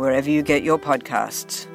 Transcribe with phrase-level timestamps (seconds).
[0.00, 1.66] wherever you get your podcasts.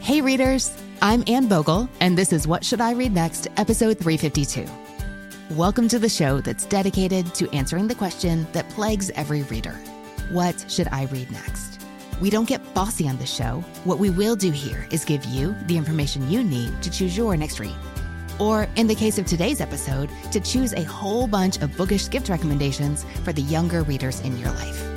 [0.00, 0.72] Hey, readers.
[1.02, 4.64] I'm Anne Bogel, and this is What Should I Read Next, episode 352.
[5.56, 9.74] Welcome to the show that's dedicated to answering the question that plagues every reader
[10.30, 11.80] What should I read next?
[12.20, 13.62] We don't get bossy on this show.
[13.84, 17.36] What we will do here is give you the information you need to choose your
[17.36, 17.74] next read.
[18.38, 22.28] Or, in the case of today's episode, to choose a whole bunch of bookish gift
[22.28, 24.96] recommendations for the younger readers in your life.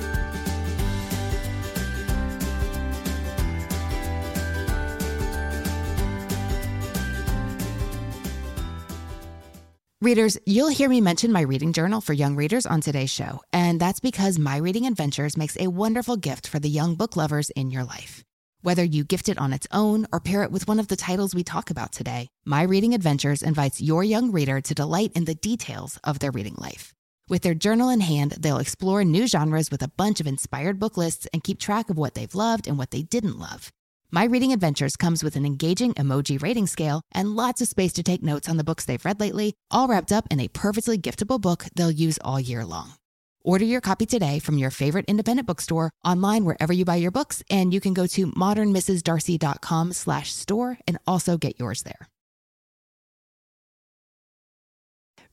[10.02, 13.78] Readers, you'll hear me mention my reading journal for young readers on today's show, and
[13.78, 17.70] that's because My Reading Adventures makes a wonderful gift for the young book lovers in
[17.70, 18.24] your life.
[18.62, 21.34] Whether you gift it on its own or pair it with one of the titles
[21.34, 25.34] we talk about today, My Reading Adventures invites your young reader to delight in the
[25.34, 26.92] details of their reading life.
[27.26, 30.98] With their journal in hand, they'll explore new genres with a bunch of inspired book
[30.98, 33.70] lists and keep track of what they've loved and what they didn't love.
[34.10, 38.02] My Reading Adventures comes with an engaging emoji rating scale and lots of space to
[38.02, 41.40] take notes on the books they've read lately, all wrapped up in a perfectly giftable
[41.40, 42.99] book they'll use all year long.
[43.42, 47.42] Order your copy today from your favorite independent bookstore, online wherever you buy your books,
[47.50, 52.08] and you can go to modernmrsdarcy.com slash store and also get yours there.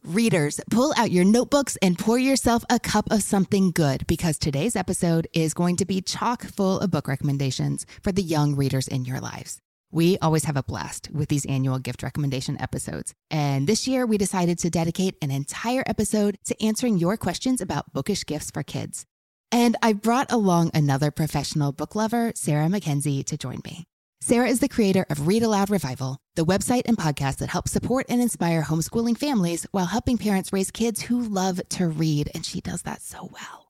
[0.03, 4.78] Readers, pull out your notebooks and pour yourself a cup of something good because today's
[4.78, 9.03] episode is going to be chock full of book recommendations for the young readers in
[9.03, 9.59] your lives.
[9.92, 13.14] We always have a blast with these annual gift recommendation episodes.
[13.31, 17.94] And this year, we decided to dedicate an entire episode to answering your questions about
[17.94, 19.06] bookish gifts for kids.
[19.52, 23.86] And I brought along another professional book lover, Sarah Mackenzie, to join me.
[24.20, 28.08] Sarah is the creator of Read Aloud Revival, the website and podcast that helps support
[28.09, 32.30] and inspire homeschooling families while helping parents raise kids who love to read.
[32.34, 33.66] And she does that so well.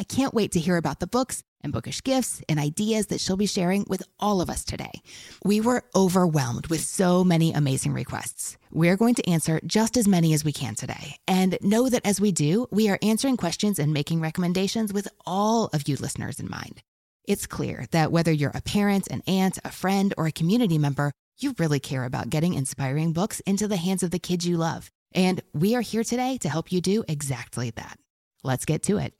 [0.00, 3.36] I can't wait to hear about the books and bookish gifts and ideas that she'll
[3.36, 5.02] be sharing with all of us today.
[5.44, 8.56] We were overwhelmed with so many amazing requests.
[8.70, 11.16] We're going to answer just as many as we can today.
[11.26, 15.66] And know that as we do, we are answering questions and making recommendations with all
[15.72, 16.80] of you listeners in mind.
[17.24, 21.10] It's clear that whether you're a parent, an aunt, a friend, or a community member,
[21.38, 24.90] you really care about getting inspiring books into the hands of the kids you love.
[25.12, 27.98] And we are here today to help you do exactly that.
[28.44, 29.14] Let's get to it.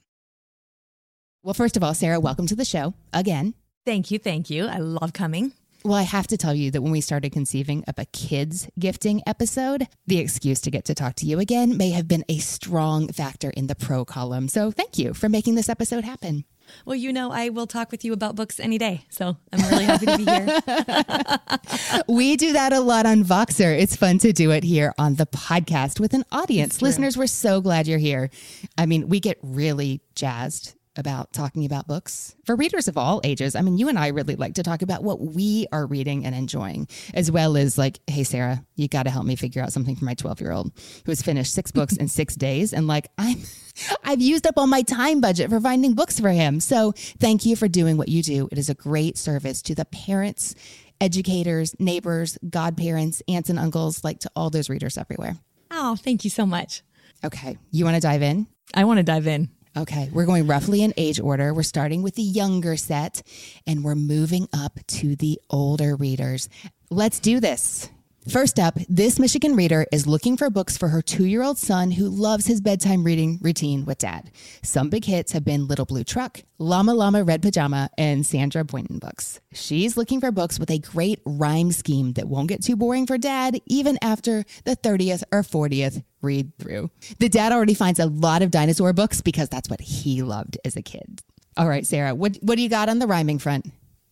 [1.41, 3.53] Well, first of all, Sarah, welcome to the show again.
[3.85, 4.19] Thank you.
[4.19, 4.67] Thank you.
[4.67, 5.53] I love coming.
[5.85, 9.21] Well, I have to tell you that when we started conceiving of a kids gifting
[9.25, 13.07] episode, the excuse to get to talk to you again may have been a strong
[13.07, 14.49] factor in the pro column.
[14.49, 16.43] So thank you for making this episode happen.
[16.85, 19.05] Well, you know, I will talk with you about books any day.
[19.09, 22.03] So I'm really happy to be here.
[22.13, 23.79] we do that a lot on Voxer.
[23.79, 26.81] It's fun to do it here on the podcast with an audience.
[26.81, 28.29] Listeners, we're so glad you're here.
[28.77, 33.55] I mean, we get really jazzed about talking about books for readers of all ages.
[33.55, 36.35] I mean, you and I really like to talk about what we are reading and
[36.35, 39.95] enjoying, as well as like, hey, Sarah, you got to help me figure out something
[39.95, 40.71] for my 12 year old
[41.05, 42.73] who has finished six books in six days.
[42.73, 43.37] And like, I'm,
[44.03, 46.59] I've used up all my time budget for finding books for him.
[46.59, 48.49] So thank you for doing what you do.
[48.51, 50.53] It is a great service to the parents,
[50.99, 55.37] educators, neighbors, godparents, aunts and uncles, like to all those readers everywhere.
[55.71, 56.83] Oh, thank you so much.
[57.23, 57.57] Okay.
[57.71, 58.47] You want to dive in?
[58.73, 59.49] I want to dive in.
[59.77, 61.53] Okay, we're going roughly in age order.
[61.53, 63.21] We're starting with the younger set
[63.67, 66.49] and we're moving up to the older readers.
[66.89, 67.89] Let's do this.
[68.29, 71.89] First up, this Michigan reader is looking for books for her two year old son
[71.89, 74.29] who loves his bedtime reading routine with dad.
[74.61, 78.99] Some big hits have been Little Blue Truck, Llama Llama Red Pajama, and Sandra Boynton
[78.99, 79.39] books.
[79.51, 83.17] She's looking for books with a great rhyme scheme that won't get too boring for
[83.17, 86.91] dad even after the 30th or 40th read through.
[87.17, 90.75] The dad already finds a lot of dinosaur books because that's what he loved as
[90.75, 91.23] a kid.
[91.57, 93.65] All right, Sarah, what, what do you got on the rhyming front?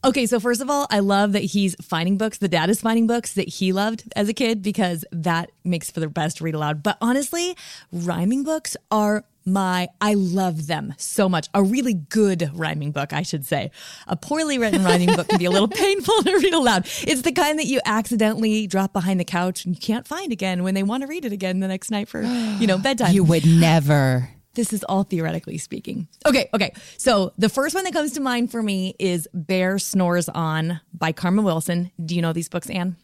[0.06, 2.38] Okay, so first of all, I love that he's finding books.
[2.38, 6.00] The dad is finding books that he loved as a kid because that makes for
[6.00, 6.84] the best read aloud.
[6.84, 7.58] But honestly,
[7.92, 11.48] rhyming books are my I love them so much.
[11.54, 13.72] A really good rhyming book, I should say.
[14.08, 16.86] A poorly written rhyming book can be a little painful to read aloud.
[17.02, 20.64] It's the kind that you accidentally drop behind the couch and you can't find again
[20.64, 23.08] when they want to read it again the next night for, you know, bedtime.
[23.18, 24.30] You would never.
[24.58, 26.08] This is all theoretically speaking.
[26.26, 26.74] Okay, okay.
[26.98, 31.12] So the first one that comes to mind for me is Bear Snores On by
[31.12, 31.92] Karma Wilson.
[32.04, 32.96] Do you know these books, Anne?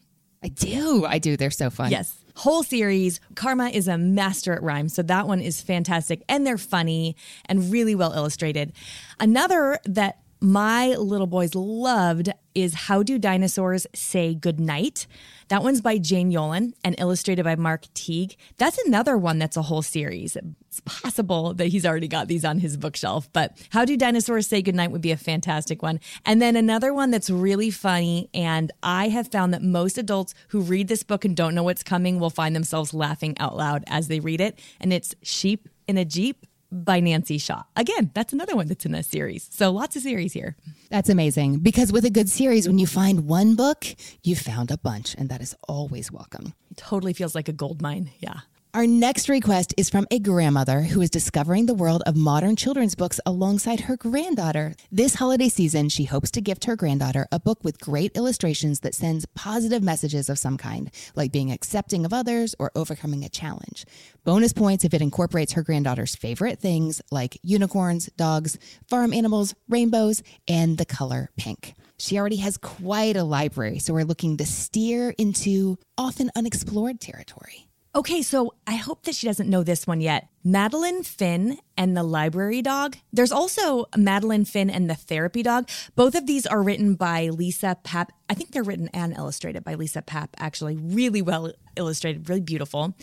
[0.44, 1.06] I do.
[1.06, 1.38] I do.
[1.38, 1.92] They're so fun.
[1.92, 2.18] Yes.
[2.36, 3.22] Whole series.
[3.36, 4.90] Karma is a master at rhyme.
[4.90, 6.24] So that one is fantastic.
[6.28, 7.16] And they're funny
[7.46, 8.74] and really well illustrated.
[9.20, 15.06] Another that my little boys loved is How Do Dinosaurs Say Goodnight?
[15.50, 18.36] That one's by Jane Yolen and illustrated by Mark Teague.
[18.58, 20.36] That's another one that's a whole series.
[20.74, 24.64] It's possible that he's already got these on his bookshelf, but How Do Dinosaurs Say
[24.64, 26.00] Goodnight would be a fantastic one.
[26.26, 30.62] And then another one that's really funny, and I have found that most adults who
[30.62, 34.08] read this book and don't know what's coming will find themselves laughing out loud as
[34.08, 34.58] they read it.
[34.80, 37.62] And it's Sheep in a Jeep by Nancy Shaw.
[37.76, 39.48] Again, that's another one that's in this series.
[39.52, 40.56] So lots of series here.
[40.90, 43.86] That's amazing because with a good series, when you find one book,
[44.24, 46.56] you found a bunch, and that is always welcome.
[46.72, 48.10] It totally feels like a gold mine.
[48.18, 48.40] Yeah.
[48.76, 52.96] Our next request is from a grandmother who is discovering the world of modern children's
[52.96, 54.74] books alongside her granddaughter.
[54.92, 58.96] This holiday season, she hopes to gift her granddaughter a book with great illustrations that
[58.96, 63.86] sends positive messages of some kind, like being accepting of others or overcoming a challenge.
[64.24, 68.58] Bonus points if it incorporates her granddaughter's favorite things like unicorns, dogs,
[68.90, 71.76] farm animals, rainbows, and the color pink.
[72.00, 77.68] She already has quite a library, so we're looking to steer into often unexplored territory.
[77.96, 80.28] Okay, so I hope that she doesn't know this one yet.
[80.46, 82.98] Madeline Finn and the Library Dog.
[83.14, 85.70] There's also Madeline Finn and the Therapy Dog.
[85.96, 88.10] Both of these are written by Lisa Papp.
[88.30, 90.76] I think they're written and illustrated by Lisa Papp, actually.
[90.76, 92.94] Really well illustrated, really beautiful.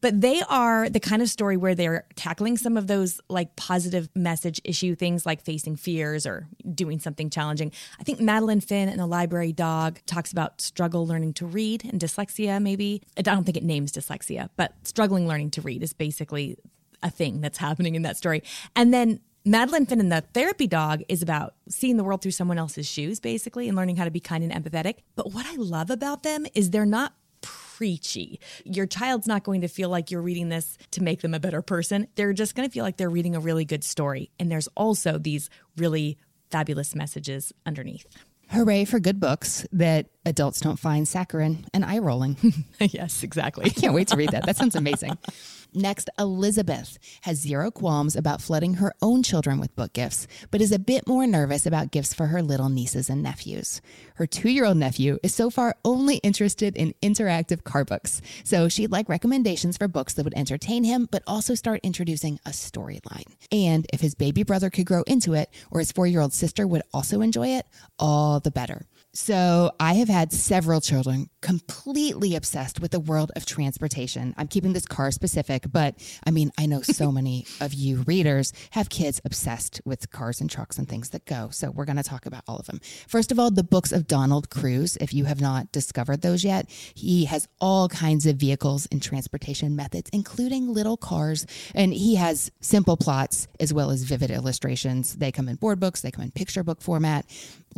[0.00, 4.08] But they are the kind of story where they're tackling some of those like positive
[4.16, 7.70] message issue things like facing fears or doing something challenging.
[8.00, 12.00] I think Madeline Finn and the Library Dog talks about struggle learning to read and
[12.00, 13.02] dyslexia, maybe.
[13.16, 16.56] I don't think it names dyslexia, but struggling learning to read is basically
[17.02, 18.42] a thing that's happening in that story.
[18.76, 22.58] And then Madeline Finn and the therapy dog is about seeing the world through someone
[22.58, 24.96] else's shoes, basically, and learning how to be kind and empathetic.
[25.14, 28.40] But what I love about them is they're not preachy.
[28.64, 31.62] Your child's not going to feel like you're reading this to make them a better
[31.62, 32.08] person.
[32.16, 34.30] They're just going to feel like they're reading a really good story.
[34.38, 36.18] And there's also these really
[36.50, 38.06] fabulous messages underneath.
[38.50, 42.36] Hooray for good books that adults don't find saccharine and eye rolling.
[42.80, 43.66] yes, exactly.
[43.66, 44.46] I can't wait to read that.
[44.46, 45.16] That sounds amazing.
[45.74, 50.72] Next, Elizabeth has zero qualms about flooding her own children with book gifts, but is
[50.72, 53.82] a bit more nervous about gifts for her little nieces and nephews.
[54.14, 58.68] Her two year old nephew is so far only interested in interactive car books, so
[58.68, 63.34] she'd like recommendations for books that would entertain him, but also start introducing a storyline.
[63.52, 66.66] And if his baby brother could grow into it, or his four year old sister
[66.66, 67.66] would also enjoy it,
[67.98, 68.86] all the better.
[69.20, 74.32] So, I have had several children completely obsessed with the world of transportation.
[74.38, 78.52] I'm keeping this car specific, but I mean, I know so many of you readers
[78.70, 81.48] have kids obsessed with cars and trucks and things that go.
[81.50, 82.80] So, we're going to talk about all of them.
[83.08, 84.96] First of all, the books of Donald Crews.
[85.00, 89.74] If you have not discovered those yet, he has all kinds of vehicles and transportation
[89.74, 91.44] methods, including little cars.
[91.74, 95.16] And he has simple plots as well as vivid illustrations.
[95.16, 97.26] They come in board books, they come in picture book format.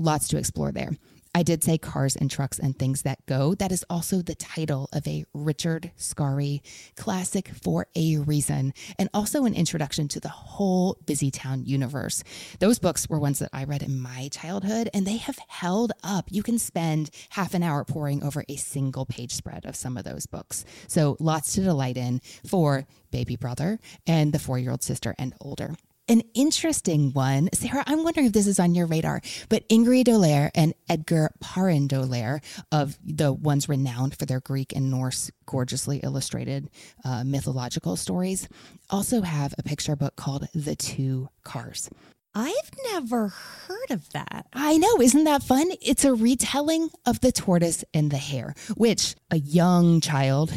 [0.00, 0.92] Lots to explore there.
[1.34, 3.54] I did say cars and trucks and things that go.
[3.54, 6.62] That is also the title of a Richard Scarry
[6.96, 12.24] classic for a reason, and also an introduction to the whole Busy Town universe.
[12.60, 16.28] Those books were ones that I read in my childhood, and they have held up.
[16.30, 20.04] You can spend half an hour poring over a single page spread of some of
[20.04, 20.64] those books.
[20.88, 25.34] So lots to delight in for baby brother and the four year old sister and
[25.42, 25.74] older.
[26.10, 30.50] An interesting one, Sarah, I'm wondering if this is on your radar, but Ingrid d'Aulaire
[30.56, 32.40] and Edgar Parin d'Aulaire,
[32.72, 36.68] of the ones renowned for their Greek and Norse gorgeously illustrated
[37.04, 38.48] uh, mythological stories,
[38.90, 41.88] also have a picture book called The Two Cars.
[42.34, 44.46] I've never heard of that.
[44.52, 45.00] I know.
[45.00, 45.70] Isn't that fun?
[45.80, 50.52] It's a retelling of The Tortoise and the Hare, which a young child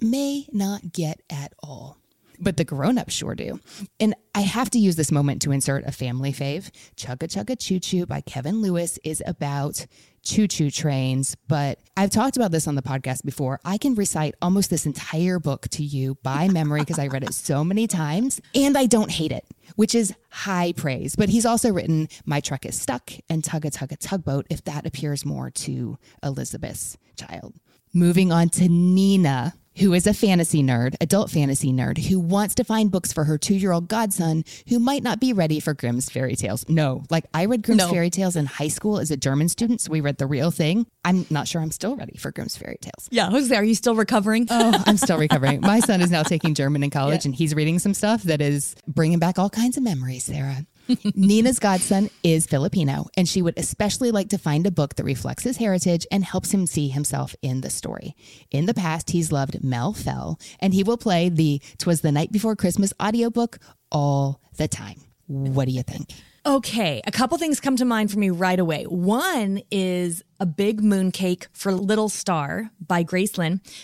[0.00, 1.97] may not get at all.
[2.40, 3.60] But the grown-ups sure do.
[4.00, 6.70] And I have to use this moment to insert a family fave.
[6.96, 9.86] Chugga Chugga Choo Choo by Kevin Lewis is about
[10.22, 13.60] choo choo trains, but I've talked about this on the podcast before.
[13.64, 17.34] I can recite almost this entire book to you by memory because I read it
[17.34, 19.44] so many times and I don't hate it,
[19.76, 21.16] which is high praise.
[21.16, 25.24] But he's also written My Truck is Stuck and Tugga Tugga Tugboat, if that appears
[25.24, 27.54] more to Elizabeth's child.
[27.94, 32.64] Moving on to Nina, who is a fantasy nerd, adult fantasy nerd, who wants to
[32.64, 36.08] find books for her two year old godson who might not be ready for Grimm's
[36.10, 36.68] fairy tales.
[36.68, 37.90] No, like I read Grimm's No.
[37.90, 40.86] fairy tales in high school as a German student, so we read the real thing.
[41.04, 43.08] I'm not sure I'm still ready for Grimm's fairy tales.
[43.10, 43.60] Yeah, who's there?
[43.60, 44.46] Are you still recovering?
[44.50, 45.60] Oh, I'm still recovering.
[45.60, 48.74] My son is now taking German in college and he's reading some stuff that is
[48.86, 50.66] bringing back all kinds of memories, Sarah.
[51.14, 55.42] Nina's godson is Filipino, and she would especially like to find a book that reflects
[55.42, 58.14] his heritage and helps him see himself in the story.
[58.50, 62.32] In the past, he's loved Mel Fell, and he will play the Twas the Night
[62.32, 63.58] Before Christmas audiobook
[63.90, 65.00] all the time.
[65.26, 66.10] What do you think?
[66.46, 68.84] Okay, a couple things come to mind for me right away.
[68.84, 73.28] One is A Big Mooncake for Little Star by Grace.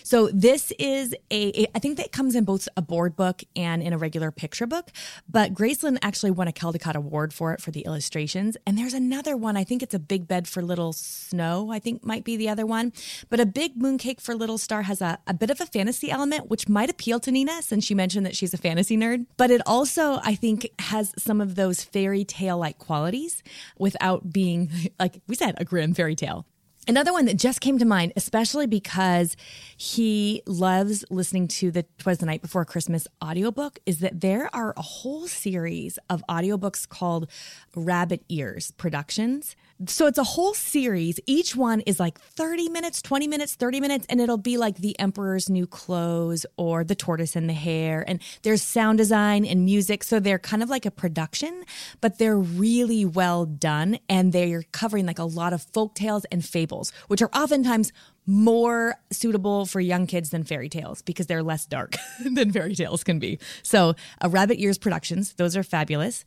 [0.02, 3.92] So this is a, I think that comes in both a board book and in
[3.92, 4.90] a regular picture book,
[5.28, 8.56] but Grace actually won a Caldecott Award for it for the illustrations.
[8.66, 12.04] And there's another one, I think it's A Big Bed for Little Snow, I think
[12.04, 12.92] might be the other one.
[13.28, 16.48] But A Big Mooncake for Little Star has a, a bit of a fantasy element,
[16.48, 19.26] which might appeal to Nina since she mentioned that she's a fantasy nerd.
[19.36, 23.42] But it also, I think, has some of those fairy tale like qualities
[23.78, 24.70] without being,
[25.00, 26.43] like we said, a grim fairy tale.
[26.86, 29.36] Another one that just came to mind, especially because
[29.76, 34.74] he loves listening to the Twas the Night Before Christmas audiobook, is that there are
[34.76, 37.30] a whole series of audiobooks called
[37.74, 39.56] Rabbit Ears Productions.
[39.88, 41.18] So it's a whole series.
[41.26, 44.98] Each one is like 30 minutes, 20 minutes, 30 minutes, and it'll be like The
[45.00, 48.04] Emperor's New Clothes or The Tortoise and the Hare.
[48.06, 50.04] And there's sound design and music.
[50.04, 51.64] So they're kind of like a production,
[52.00, 53.98] but they're really well done.
[54.08, 56.73] And they're covering like a lot of folk tales and fables,
[57.08, 57.92] which are oftentimes
[58.26, 63.04] more suitable for young kids than fairy tales because they're less dark than fairy tales
[63.04, 63.38] can be.
[63.62, 66.24] So, uh, Rabbit Ears Productions, those are fabulous.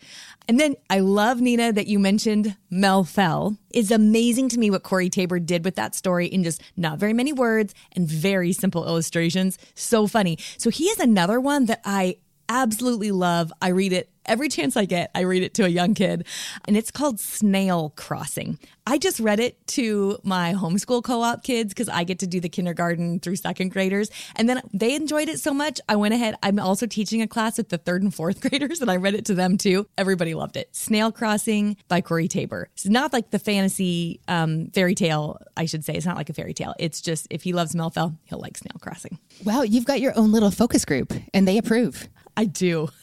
[0.47, 3.57] And then I love, Nina, that you mentioned Mel Fell.
[3.71, 7.13] It's amazing to me what Corey Tabor did with that story in just not very
[7.13, 9.57] many words and very simple illustrations.
[9.73, 10.37] So funny.
[10.57, 12.17] So, he is another one that I
[12.49, 13.51] absolutely love.
[13.61, 15.09] I read it every chance I get.
[15.15, 16.27] I read it to a young kid,
[16.65, 18.59] and it's called Snail Crossing.
[18.85, 22.39] I just read it to my homeschool co op kids because I get to do
[22.39, 24.09] the kindergarten through second graders.
[24.35, 26.35] And then they enjoyed it so much, I went ahead.
[26.43, 29.25] I'm also teaching a class with the third and fourth graders, and I read it
[29.25, 29.87] to them too.
[29.97, 30.75] Everybody loved it.
[30.75, 32.69] Snail Crossing by Corey Tabor.
[32.73, 35.93] It's not like the fantasy um, fairy tale, I should say.
[35.93, 36.73] It's not like a fairy tale.
[36.79, 39.19] It's just if he loves Mel Fell, he'll like Snail Crossing.
[39.43, 42.07] Wow, you've got your own little focus group, and they approve.
[42.37, 42.87] I do.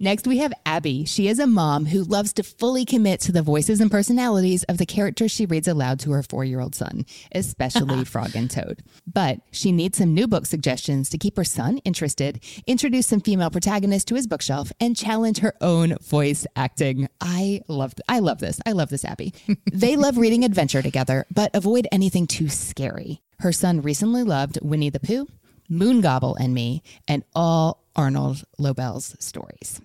[0.00, 1.04] Next, we have Abby.
[1.04, 4.78] She is a mom who loves to fully commit to the voices and personalities of
[4.78, 8.82] the characters she reads aloud to her four year old son, especially Frog and Toad.
[9.06, 13.50] But she needs some new book suggestions to keep her son interested, introduce some female
[13.50, 17.08] protagonists to his bookshelf, and challenge her own voice acting.
[17.20, 18.60] I love, I love this.
[18.66, 19.34] I love this, Abby.
[19.72, 23.22] they love reading adventure together, but avoid anything too scary.
[23.40, 25.28] Her son recently loved Winnie the Pooh,
[25.70, 29.80] Moongobble and Me, and all Arnold Lobel's stories.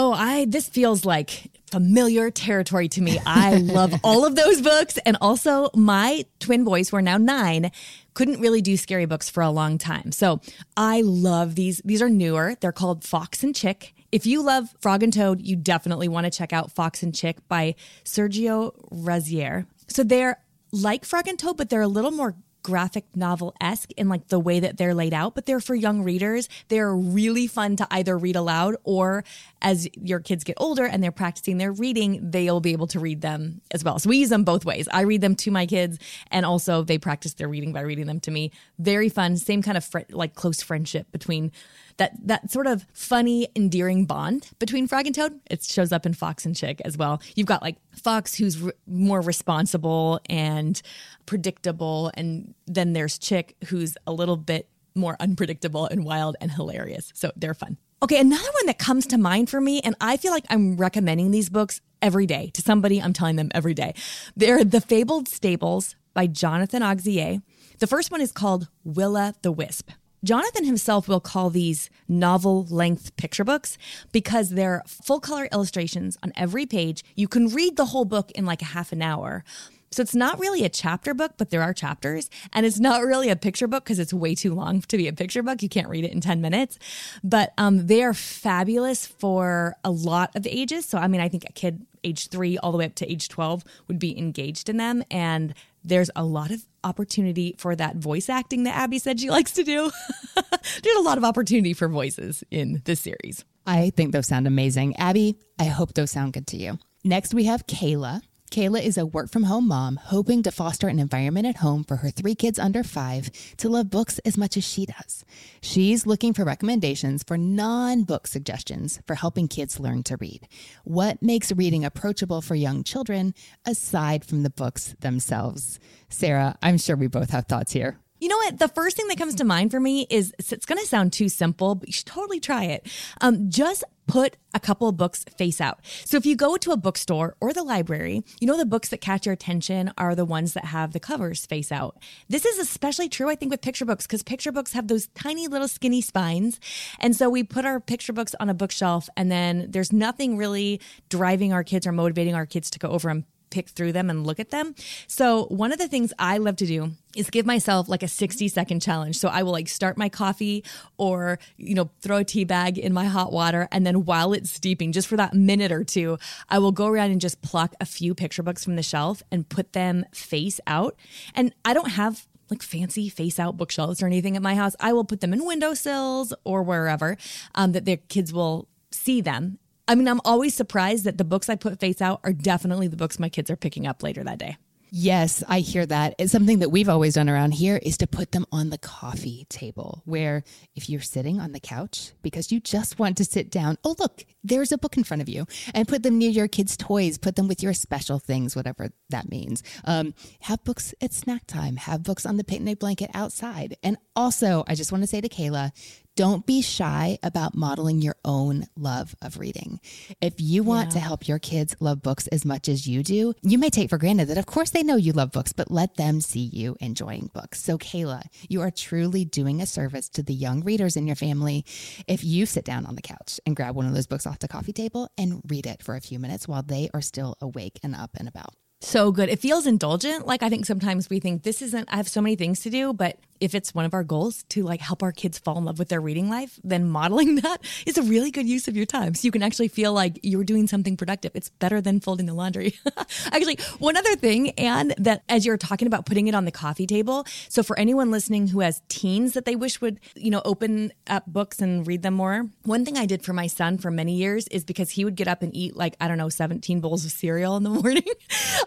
[0.00, 3.18] Oh, I this feels like familiar territory to me.
[3.26, 7.70] I love all of those books and also my twin boys who are now 9
[8.14, 10.10] couldn't really do scary books for a long time.
[10.12, 10.40] So,
[10.76, 11.80] I love these.
[11.84, 12.56] These are newer.
[12.60, 13.94] They're called Fox and Chick.
[14.10, 17.36] If you love Frog and Toad, you definitely want to check out Fox and Chick
[17.46, 19.66] by Sergio Ruzzier.
[19.86, 20.40] So, they're
[20.72, 24.38] like Frog and Toad, but they're a little more graphic novel esque in like the
[24.38, 26.48] way that they're laid out, but they're for young readers.
[26.68, 29.24] They're really fun to either read aloud or
[29.62, 33.20] as your kids get older and they're practicing their reading, they'll be able to read
[33.20, 33.98] them as well.
[33.98, 34.88] So we use them both ways.
[34.92, 35.98] I read them to my kids
[36.30, 38.52] and also they practice their reading by reading them to me.
[38.78, 41.52] Very fun, same kind of fr- like close friendship between
[41.98, 45.38] that that sort of funny, endearing bond between Frog and Toad.
[45.50, 47.20] It shows up in Fox and Chick as well.
[47.36, 50.80] You've got like Fox, who's r- more responsible and
[51.26, 57.12] predictable, and then there's Chick, who's a little bit more unpredictable and wild and hilarious.
[57.14, 57.76] So they're fun.
[58.02, 61.32] Okay, another one that comes to mind for me, and I feel like I'm recommending
[61.32, 63.02] these books every day to somebody.
[63.02, 63.94] I'm telling them every day.
[64.36, 67.42] They're The Fabled Stables by Jonathan Auxier.
[67.80, 69.90] The first one is called Willa the Wisp.
[70.24, 73.78] Jonathan himself will call these novel length picture books
[74.12, 77.04] because they're full color illustrations on every page.
[77.14, 79.44] You can read the whole book in like a half an hour,
[79.90, 82.28] So it's not really a chapter book, but there are chapters.
[82.52, 85.12] And it's not really a picture book because it's way too long to be a
[85.14, 85.62] picture book.
[85.62, 86.78] You can't read it in 10 minutes.
[87.24, 90.84] But um, they are fabulous for a lot of ages.
[90.84, 93.28] So, I mean, I think a kid age three all the way up to age
[93.28, 95.02] 12 would be engaged in them.
[95.10, 95.54] And
[95.88, 99.64] there's a lot of opportunity for that voice acting that Abby said she likes to
[99.64, 99.90] do.
[100.82, 103.44] there's a lot of opportunity for voices in this series.
[103.66, 104.96] I think those sound amazing.
[104.96, 106.78] Abby, I hope those sound good to you.
[107.04, 108.22] Next, we have Kayla.
[108.48, 111.96] Kayla is a work from home mom hoping to foster an environment at home for
[111.96, 115.24] her three kids under five to love books as much as she does.
[115.60, 120.48] She's looking for recommendations for non book suggestions for helping kids learn to read.
[120.84, 123.34] What makes reading approachable for young children
[123.66, 125.78] aside from the books themselves?
[126.08, 127.98] Sarah, I'm sure we both have thoughts here.
[128.18, 128.58] You know what?
[128.58, 131.28] The first thing that comes to mind for me is it's going to sound too
[131.28, 132.86] simple, but you should totally try it.
[133.20, 135.80] Um, just put a couple of books face out.
[136.04, 139.02] So if you go to a bookstore or the library, you know the books that
[139.02, 141.98] catch your attention are the ones that have the covers face out.
[142.28, 145.46] This is especially true, I think, with picture books because picture books have those tiny
[145.46, 146.58] little skinny spines.
[146.98, 150.80] And so we put our picture books on a bookshelf, and then there's nothing really
[151.10, 154.26] driving our kids or motivating our kids to go over and pick through them and
[154.26, 154.74] look at them.
[155.06, 158.48] So one of the things I love to do is give myself like a 60
[158.48, 159.18] second challenge.
[159.18, 160.64] So I will like start my coffee
[160.96, 163.68] or, you know, throw a tea bag in my hot water.
[163.72, 167.10] And then while it's steeping, just for that minute or two, I will go around
[167.10, 170.96] and just pluck a few picture books from the shelf and put them face out.
[171.34, 174.74] And I don't have like fancy face out bookshelves or anything at my house.
[174.80, 177.16] I will put them in windowsills or wherever
[177.54, 181.48] um, that their kids will see them I mean, I'm always surprised that the books
[181.48, 184.38] I put face out are definitely the books my kids are picking up later that
[184.38, 184.58] day.
[184.90, 186.14] Yes, I hear that.
[186.18, 189.46] It's something that we've always done around here is to put them on the coffee
[189.50, 193.76] table where if you're sitting on the couch because you just want to sit down,
[193.84, 196.76] oh, look, there's a book in front of you and put them near your kids'
[196.76, 199.62] toys, put them with your special things, whatever that means.
[199.84, 203.76] Um, have books at snack time, have books on the picnic blanket outside.
[203.82, 205.70] And also, I just want to say to Kayla,
[206.18, 209.78] don't be shy about modeling your own love of reading.
[210.20, 210.94] If you want yeah.
[210.94, 213.98] to help your kids love books as much as you do, you may take for
[213.98, 217.30] granted that, of course, they know you love books, but let them see you enjoying
[217.32, 217.62] books.
[217.62, 221.64] So, Kayla, you are truly doing a service to the young readers in your family
[222.08, 224.48] if you sit down on the couch and grab one of those books off the
[224.48, 227.94] coffee table and read it for a few minutes while they are still awake and
[227.94, 228.54] up and about.
[228.80, 229.28] So good.
[229.28, 230.26] It feels indulgent.
[230.26, 232.92] Like I think sometimes we think this isn't, I have so many things to do,
[232.92, 235.78] but if it's one of our goals to like help our kids fall in love
[235.78, 239.14] with their reading life, then modeling that is a really good use of your time.
[239.14, 241.32] So you can actually feel like you're doing something productive.
[241.34, 242.74] It's better than folding the laundry.
[243.26, 246.86] actually, one other thing, and that as you're talking about putting it on the coffee
[246.86, 247.26] table.
[247.48, 251.26] So for anyone listening who has teens that they wish would, you know, open up
[251.26, 254.48] books and read them more, one thing I did for my son for many years
[254.48, 257.10] is because he would get up and eat like, I don't know, 17 bowls of
[257.10, 258.04] cereal in the morning.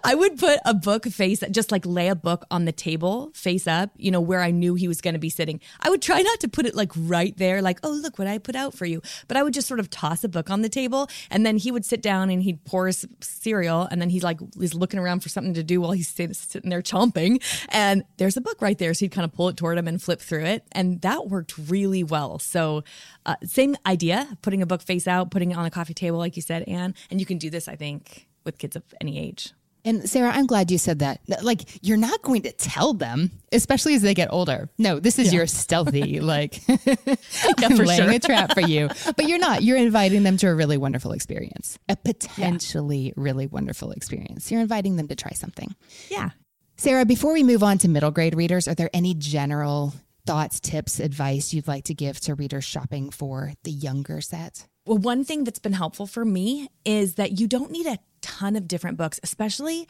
[0.03, 3.67] I would put a book face, just like lay a book on the table face
[3.67, 5.59] up, you know, where I knew he was going to be sitting.
[5.81, 8.37] I would try not to put it like right there, like, oh, look what I
[8.37, 9.01] put out for you.
[9.27, 11.71] But I would just sort of toss a book on the table and then he
[11.71, 15.21] would sit down and he'd pour his cereal and then he's like, he's looking around
[15.21, 17.43] for something to do while he's sitting there chomping.
[17.69, 18.93] And there's a book right there.
[18.93, 20.63] So he'd kind of pull it toward him and flip through it.
[20.71, 22.39] And that worked really well.
[22.39, 22.83] So,
[23.25, 26.35] uh, same idea, putting a book face out, putting it on a coffee table, like
[26.35, 26.93] you said, Anne.
[27.09, 29.53] And you can do this, I think, with kids of any age.
[29.83, 31.21] And Sarah, I'm glad you said that.
[31.41, 34.69] Like, you're not going to tell them, especially as they get older.
[34.77, 35.39] No, this is yeah.
[35.39, 38.09] your stealthy, like, yeah, laying sure.
[38.11, 38.89] a trap for you.
[39.05, 39.63] But you're not.
[39.63, 43.13] You're inviting them to a really wonderful experience, a potentially yeah.
[43.15, 44.51] really wonderful experience.
[44.51, 45.75] You're inviting them to try something.
[46.09, 46.31] Yeah.
[46.77, 49.93] Sarah, before we move on to middle grade readers, are there any general
[50.25, 54.67] thoughts, tips, advice you'd like to give to readers shopping for the younger set?
[54.85, 58.55] Well, one thing that's been helpful for me is that you don't need a ton
[58.55, 59.87] of different books, especially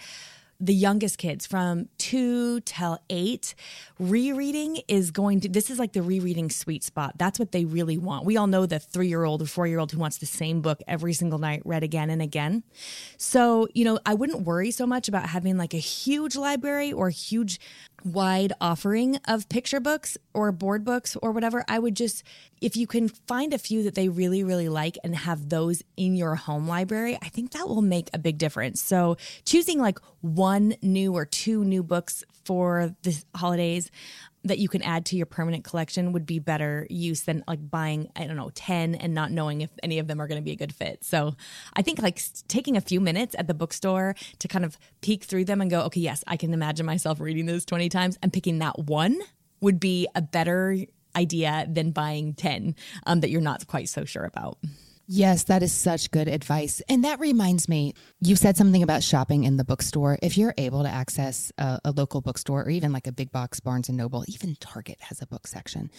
[0.62, 3.56] the youngest kids from two till eight,
[4.00, 7.16] rereading is going to, this is like the rereading sweet spot.
[7.18, 8.26] That's what they really want.
[8.26, 10.62] We all know the three year old or four year old who wants the same
[10.62, 12.64] book every single night read again and again.
[13.18, 17.10] So, you know, I wouldn't worry so much about having like a huge library or
[17.10, 17.60] huge
[18.04, 22.24] wide offering of picture books or board books or whatever, I would just,
[22.62, 26.16] if you can find a few that they really, really like and have those in
[26.16, 28.82] your home library, I think that will make a big difference.
[28.82, 33.92] So choosing like one new or two new books for the holidays
[34.44, 38.10] that you can add to your permanent collection would be better use than like buying
[38.16, 40.52] i don't know 10 and not knowing if any of them are going to be
[40.52, 41.04] a good fit.
[41.04, 41.36] So
[41.74, 45.46] i think like taking a few minutes at the bookstore to kind of peek through
[45.46, 48.60] them and go okay yes i can imagine myself reading this 20 times and picking
[48.60, 49.20] that one
[49.60, 50.78] would be a better
[51.16, 52.76] idea than buying 10
[53.06, 54.58] um, that you're not quite so sure about
[55.08, 56.82] Yes, that is such good advice.
[56.88, 60.18] And that reminds me, you said something about shopping in the bookstore.
[60.22, 63.60] If you're able to access a, a, local bookstore or even like a big box
[63.60, 65.90] Barnes and Noble, even Target has a book section.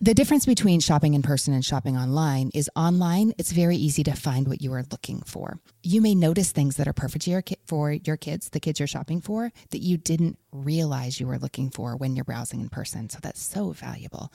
[0.00, 4.14] The difference between shopping in person and shopping online is online, it's very easy to
[4.14, 5.60] find what you are looking for.
[5.82, 7.28] You may notice things that are perfect
[7.66, 11.70] for your kids, the kids you're shopping for, that you didn't realize you were looking
[11.70, 13.10] for when you're browsing in person.
[13.10, 14.32] So that's so valuable.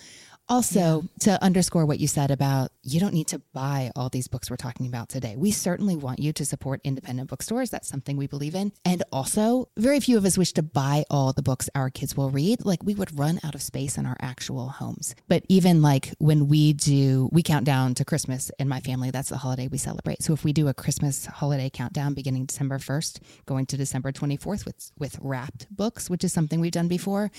[0.49, 1.07] Also, yeah.
[1.19, 4.55] to underscore what you said about you don't need to buy all these books we're
[4.55, 5.35] talking about today.
[5.35, 7.69] We certainly want you to support independent bookstores.
[7.69, 8.71] That's something we believe in.
[8.85, 12.29] And also, very few of us wish to buy all the books our kids will
[12.29, 12.63] read.
[12.63, 15.15] Like we would run out of space in our actual homes.
[15.27, 19.29] But even like when we do, we count down to Christmas in my family, that's
[19.29, 20.23] the holiday we celebrate.
[20.23, 24.65] So if we do a Christmas holiday countdown beginning December 1st, going to December 24th
[24.65, 27.31] with, with wrapped books, which is something we've done before.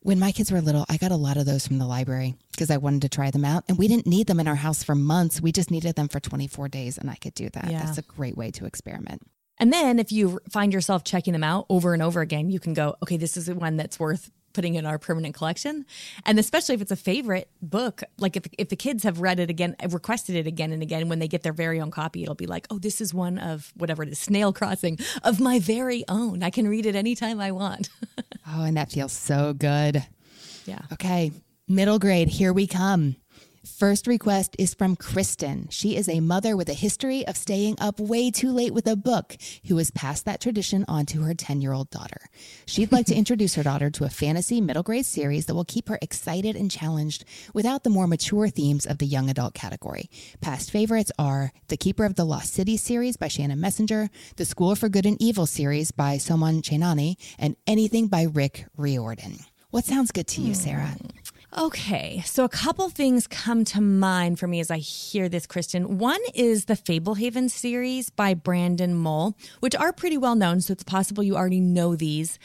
[0.00, 2.70] When my kids were little, I got a lot of those from the library because
[2.70, 3.64] I wanted to try them out.
[3.68, 5.40] And we didn't need them in our house for months.
[5.40, 7.70] We just needed them for 24 days, and I could do that.
[7.70, 7.84] Yeah.
[7.84, 9.22] That's a great way to experiment.
[9.58, 12.74] And then if you find yourself checking them out over and over again, you can
[12.74, 15.84] go, okay, this is the one that's worth putting in our permanent collection.
[16.24, 19.50] And especially if it's a favorite book, like if, if the kids have read it
[19.50, 22.46] again, requested it again and again, when they get their very own copy, it'll be
[22.46, 26.42] like, oh, this is one of whatever it is, Snail Crossing of my very own.
[26.42, 27.90] I can read it anytime I want.
[28.48, 30.02] oh, and that feels so good.
[30.64, 30.80] Yeah.
[30.90, 31.32] Okay.
[31.68, 33.16] Middle grade, here we come.
[33.64, 35.66] First request is from Kristen.
[35.68, 38.94] She is a mother with a history of staying up way too late with a
[38.94, 42.20] book who has passed that tradition on to her 10 year old daughter.
[42.66, 45.88] She'd like to introduce her daughter to a fantasy middle grade series that will keep
[45.88, 50.08] her excited and challenged without the more mature themes of the young adult category.
[50.40, 54.76] Past favorites are The Keeper of the Lost City series by Shannon Messenger, The School
[54.76, 59.40] for Good and Evil series by Soman Chainani, and anything by Rick Riordan.
[59.70, 60.86] What sounds good to you, Sarah?
[60.86, 61.25] Hmm.
[61.58, 65.96] Okay, so a couple things come to mind for me as I hear this, Kristen.
[65.96, 70.82] One is the Fablehaven series by Brandon Mull, which are pretty well known, so it's
[70.82, 72.38] possible you already know these.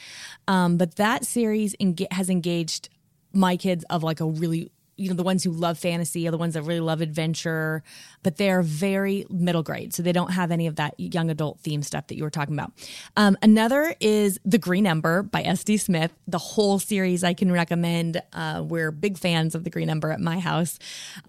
[0.48, 1.76] Um, but that series
[2.10, 2.88] has engaged
[3.34, 4.70] my kids of like a really
[5.02, 7.82] you know the ones who love fantasy are the ones that really love adventure
[8.22, 11.82] but they're very middle grade so they don't have any of that young adult theme
[11.82, 12.72] stuff that you were talking about.
[13.16, 18.22] Um, another is the green ember by sd smith the whole series i can recommend.
[18.32, 20.78] Uh, we're big fans of the green ember at my house.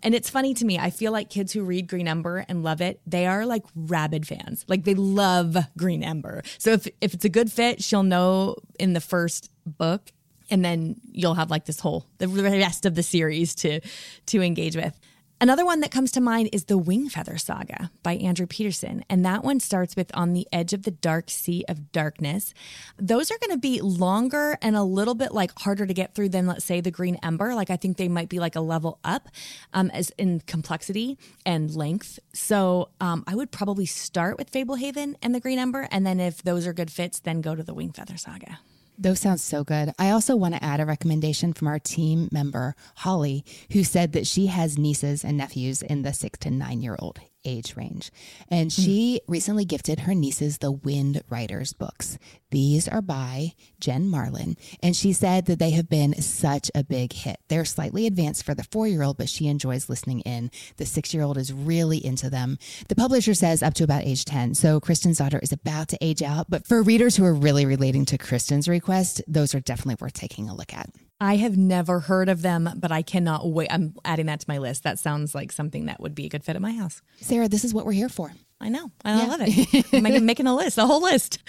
[0.04, 2.80] And it's funny to me i feel like kids who read green ember and love
[2.80, 4.66] it they are like rabid fans.
[4.68, 6.44] Like they love green ember.
[6.60, 10.12] So if, if it's a good fit she'll know in the first book
[10.50, 13.80] and then you'll have like this whole the rest of the series to
[14.28, 14.98] to engage with.
[15.44, 19.04] Another one that comes to mind is the Wingfeather Saga by Andrew Peterson.
[19.10, 22.54] And that one starts with On the Edge of the Dark Sea of Darkness.
[22.98, 26.30] Those are going to be longer and a little bit like harder to get through
[26.30, 27.56] than, let's say, the Green Ember.
[27.56, 29.28] Like, I think they might be like a level up
[29.74, 32.20] um, as in complexity and length.
[32.34, 35.90] So um, I would probably start with Fablehaven and the Green Ember.
[35.92, 38.60] And then if those are good fits, then go to the Wingfeather Saga.
[38.98, 39.94] Those sound so good.
[39.98, 44.28] I also want to add a recommendation from our team member, Holly, who said that
[44.28, 48.12] she has nieces and nephews in the six to nine year old age range.
[48.50, 49.32] And she mm.
[49.32, 52.18] recently gifted her nieces the Wind Riders books.
[52.52, 57.12] These are by Jen Marlin, and she said that they have been such a big
[57.12, 57.38] hit.
[57.48, 60.52] They're slightly advanced for the four year old, but she enjoys listening in.
[60.78, 62.60] The six year old is really into them.
[62.90, 64.54] The publisher says up to about age 10.
[64.54, 66.48] So Kristen's daughter is about to age out.
[66.50, 70.50] But for readers who are really relating to Kristen's request, those are definitely worth taking
[70.50, 70.90] a look at.
[71.20, 73.70] I have never heard of them, but I cannot wait.
[73.72, 74.84] I'm adding that to my list.
[74.84, 77.02] That sounds like something that would be a good fit at my house.
[77.22, 78.34] Sarah, this is what we're here for.
[78.64, 78.92] I know.
[79.04, 79.26] I yeah.
[79.26, 79.86] love it.
[79.94, 81.40] I'm making a list, a whole list.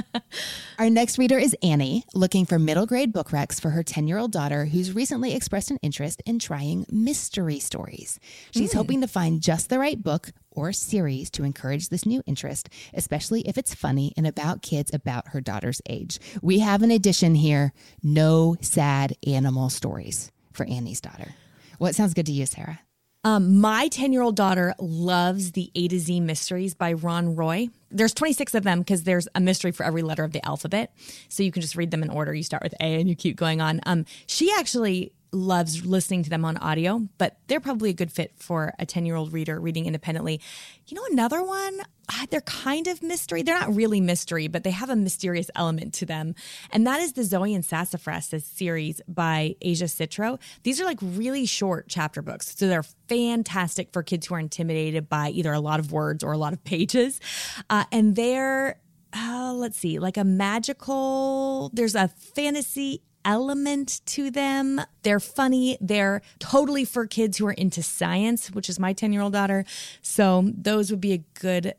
[0.78, 4.16] Our next reader is Annie, looking for middle grade book recs for her 10 year
[4.16, 8.18] old daughter who's recently expressed an interest in trying mystery stories.
[8.50, 8.76] She's mm.
[8.76, 13.42] hoping to find just the right book or series to encourage this new interest, especially
[13.42, 16.18] if it's funny and about kids about her daughter's age.
[16.40, 21.34] We have an addition here no sad animal stories for Annie's daughter.
[21.76, 22.80] What sounds good to you, Sarah?
[23.24, 27.68] Um, my 10 year old daughter loves the A to Z mysteries by Ron Roy.
[27.90, 30.92] There's 26 of them because there's a mystery for every letter of the alphabet.
[31.28, 32.32] So you can just read them in order.
[32.32, 33.80] You start with A and you keep going on.
[33.86, 38.32] Um, she actually loves listening to them on audio, but they're probably a good fit
[38.36, 40.40] for a 10 year old reader reading independently.
[40.86, 43.42] You know, another one, ah, they're kind of mystery.
[43.42, 46.34] They're not really mystery, but they have a mysterious element to them.
[46.70, 50.40] And that is the Zoe and Sassafras series by Asia Citro.
[50.62, 52.54] These are like really short chapter books.
[52.56, 56.32] So they're fantastic for kids who are intimidated by either a lot of words or
[56.32, 57.20] a lot of pages.
[57.68, 58.80] Uh, and they're
[59.12, 64.80] uh, let's see, like a magical, there's a fantasy element to them.
[65.02, 65.78] They're funny.
[65.80, 69.64] They're totally for kids who are into science, which is my 10 year old daughter.
[70.02, 71.74] So those would be a good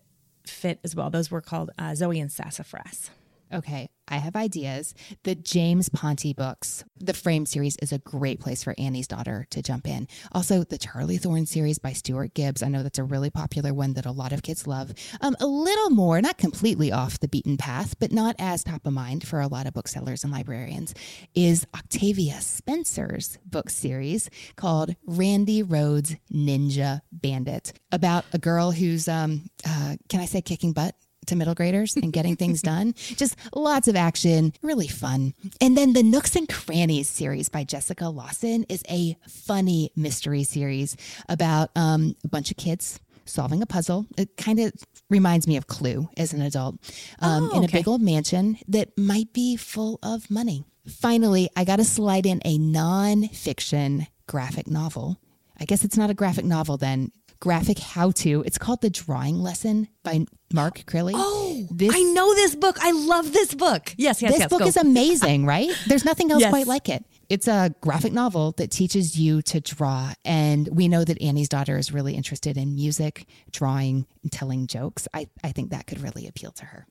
[0.45, 1.09] fit as well.
[1.09, 3.11] Those were called uh, Zoe and Sassafras.
[3.51, 4.93] Okay, I have ideas.
[5.23, 9.61] The James Ponti books, the Frame series is a great place for Annie's daughter to
[9.61, 10.07] jump in.
[10.31, 12.63] Also, the Charlie Thorne series by Stuart Gibbs.
[12.63, 14.93] I know that's a really popular one that a lot of kids love.
[15.21, 18.93] Um, a little more, not completely off the beaten path, but not as top of
[18.93, 20.93] mind for a lot of booksellers and librarians,
[21.35, 29.49] is Octavia Spencer's book series called Randi Rhodes Ninja Bandit about a girl who's, um,
[29.67, 30.95] uh, can I say, kicking butt?
[31.29, 32.93] To middle graders and getting things done.
[32.93, 35.33] Just lots of action, really fun.
[35.61, 40.95] And then the Nooks and Crannies series by Jessica Lawson is a funny mystery series
[41.27, 44.05] about um, a bunch of kids solving a puzzle.
[44.17, 44.73] It kind of
[45.09, 46.75] reminds me of Clue as an adult
[47.19, 50.65] um, oh, in a big old mansion that might be full of money.
[50.87, 55.19] Finally, I got to slide in a nonfiction graphic novel.
[55.59, 58.43] I guess it's not a graphic novel then graphic how to.
[58.45, 61.13] It's called The Drawing Lesson by Mark Crilley.
[61.15, 62.77] Oh, this, I know this book.
[62.81, 63.93] I love this book.
[63.97, 64.49] Yes, yes, this yes.
[64.49, 64.65] book go.
[64.65, 65.69] is amazing, right?
[65.87, 66.49] There's nothing else yes.
[66.49, 67.05] quite like it.
[67.29, 70.13] It's a graphic novel that teaches you to draw.
[70.25, 75.07] And we know that Annie's daughter is really interested in music, drawing, and telling jokes.
[75.13, 76.87] I, I think that could really appeal to her.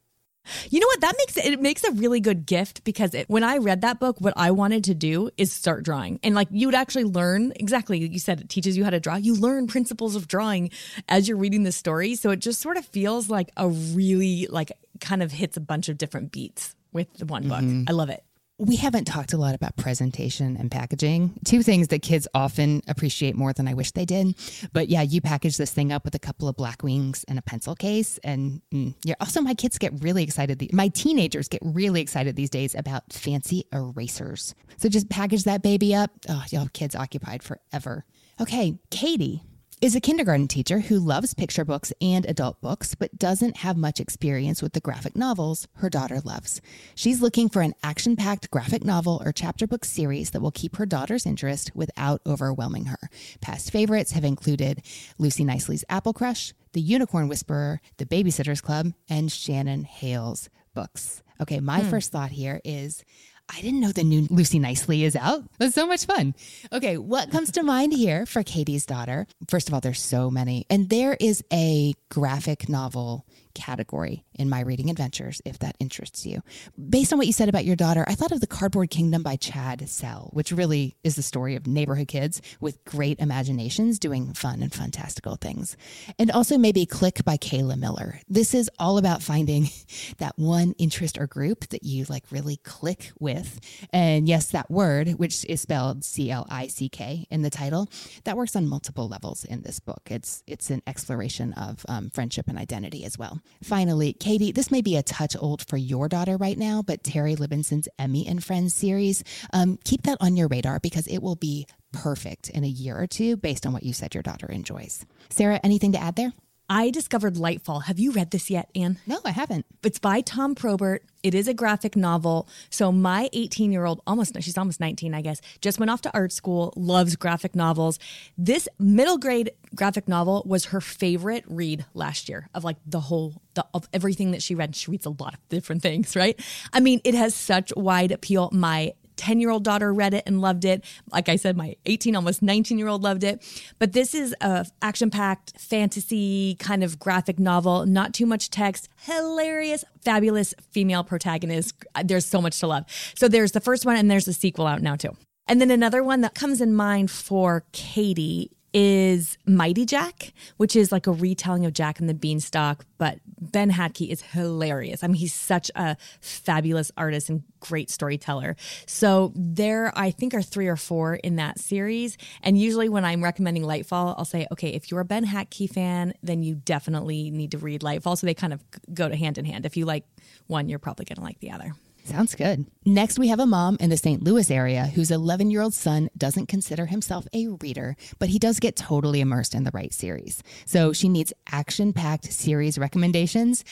[0.71, 1.01] You know what?
[1.01, 4.21] That makes it makes a really good gift because it, when I read that book,
[4.21, 6.21] what I wanted to do is start drawing.
[6.23, 9.17] And like you would actually learn exactly, you said it teaches you how to draw.
[9.17, 10.71] You learn principles of drawing
[11.09, 12.15] as you're reading the story.
[12.15, 15.89] So it just sort of feels like a really like kind of hits a bunch
[15.89, 17.61] of different beats with the one book.
[17.61, 17.85] Mm-hmm.
[17.89, 18.23] I love it
[18.59, 21.38] we haven't talked a lot about presentation and packaging.
[21.44, 24.35] Two things that kids often appreciate more than I wish they did.
[24.73, 27.77] But yeah, you package this thing up with a couple of Blackwings and a pencil
[27.77, 28.18] case.
[28.25, 30.73] And mm, yeah, also my kids get really excited.
[30.73, 34.57] My teenagers get really excited these days about fancy erasers.
[34.77, 36.11] So just package that baby up.
[36.29, 38.05] Oh, y'all kids occupied forever.
[38.40, 39.42] Okay, Katie
[39.81, 44.01] is a kindergarten teacher who loves picture books and adult books, but doesn't have much
[44.01, 46.61] experience with the graphic novels her daughter loves.
[46.97, 50.77] She's looking for an action packed graphic novel or chapter book series that will keep
[50.77, 52.99] her daughter's interest without overwhelming her.
[53.41, 54.83] Past favorites have included
[55.17, 61.23] Lucy Knisley's Apple Crush, The Unicorn Whisperer, The Babysitter's Club, and Shannon Hale's books.
[61.41, 61.91] Okay, my hmm.
[61.91, 63.05] first thought here is
[63.49, 65.45] I didn't know the new Lucy Knisley is out.
[65.59, 66.35] That's so much fun.
[66.73, 69.27] Okay, what comes to mind here for Katie's daughter?
[69.49, 70.67] First of all, there's so many.
[70.69, 73.25] And there is a graphic novel
[73.59, 76.42] category in my reading adventures, if that interests you.
[76.88, 79.37] Based on what you said about your daughter, I thought of The Cardboard Kingdom by
[79.37, 84.62] Chad Sell, which really is the story of neighborhood kids with great imaginations doing fun
[84.62, 85.77] and fantastical things.
[86.18, 88.21] And also maybe Click by Kayla Miller.
[88.29, 89.68] This is all about finding
[90.18, 93.61] that one interest or group that you like really click with.
[93.92, 97.88] And yes, that word, which is spelled C L I C K in the title,
[98.25, 100.03] that works on multiple levels in this book.
[100.07, 103.40] It's it's an exploration of um, friendship and identity as well.
[103.63, 107.39] Finally, Katie, this may be a touch old for your daughter right now, but Terri
[107.39, 111.67] Libenson's Emmie and Friends series, um, keep that on your radar because it will be
[111.93, 115.05] perfect in a year or two based on what you said your daughter enjoys.
[115.31, 116.33] Sarah, anything to add there?
[116.71, 117.85] I discovered Lightfall.
[117.85, 118.99] Have you read this yet, Anne?
[119.07, 119.65] No, I haven't.
[119.83, 121.03] It's by Tim Probert.
[121.23, 122.47] It is a graphic novel.
[122.69, 126.11] So my 18 year old, almost, she's almost 19, I guess, just went off to
[126.13, 127.99] art school, loves graphic novels.
[128.37, 133.41] This middle grade graphic novel was her favorite read last year of like the whole,
[133.55, 134.77] the, of everything that she read.
[134.77, 136.39] She reads a lot of different things, right?
[136.73, 138.51] I mean, it has such wide appeal.
[138.53, 140.85] My 10 year old daughter read it and loved it.
[141.13, 143.45] Like I said, my 18, almost 19 year old loved it.
[143.79, 148.89] But this is a action packed fantasy kind of graphic novel, not too much text,
[148.97, 151.75] hilarious, fabulous female protagonist.
[152.05, 152.85] There's so much to love.
[153.15, 155.17] So there's the first one and there's the sequel out now too.
[155.47, 160.93] And then another one that comes in mind for Katie is Mighty Jack, which is
[160.93, 165.03] like a retelling of Jack and the Beanstalk, but Ben Hatke is hilarious.
[165.03, 168.57] I mean, he's such a fabulous artist and great storyteller.
[168.87, 172.19] So there, I think, are three or four in that series.
[172.43, 176.15] And usually when I'm recommending Lightfall, I'll say, okay, if you're a Ben Hatke fan,
[176.23, 178.19] then you definitely need to read Lightfall.
[178.19, 179.67] So they kind of go to hand in hand.
[179.67, 180.05] If you like
[180.47, 181.73] one, you're probably going to like the other.
[182.09, 182.64] Sounds good.
[182.87, 184.23] Next, we have a mom in the St.
[184.23, 188.61] Louis area whose 11 year old son doesn't consider himself a reader, but he does
[188.61, 190.42] get totally immersed in the right series.
[190.64, 193.62] So she needs action packed series recommendations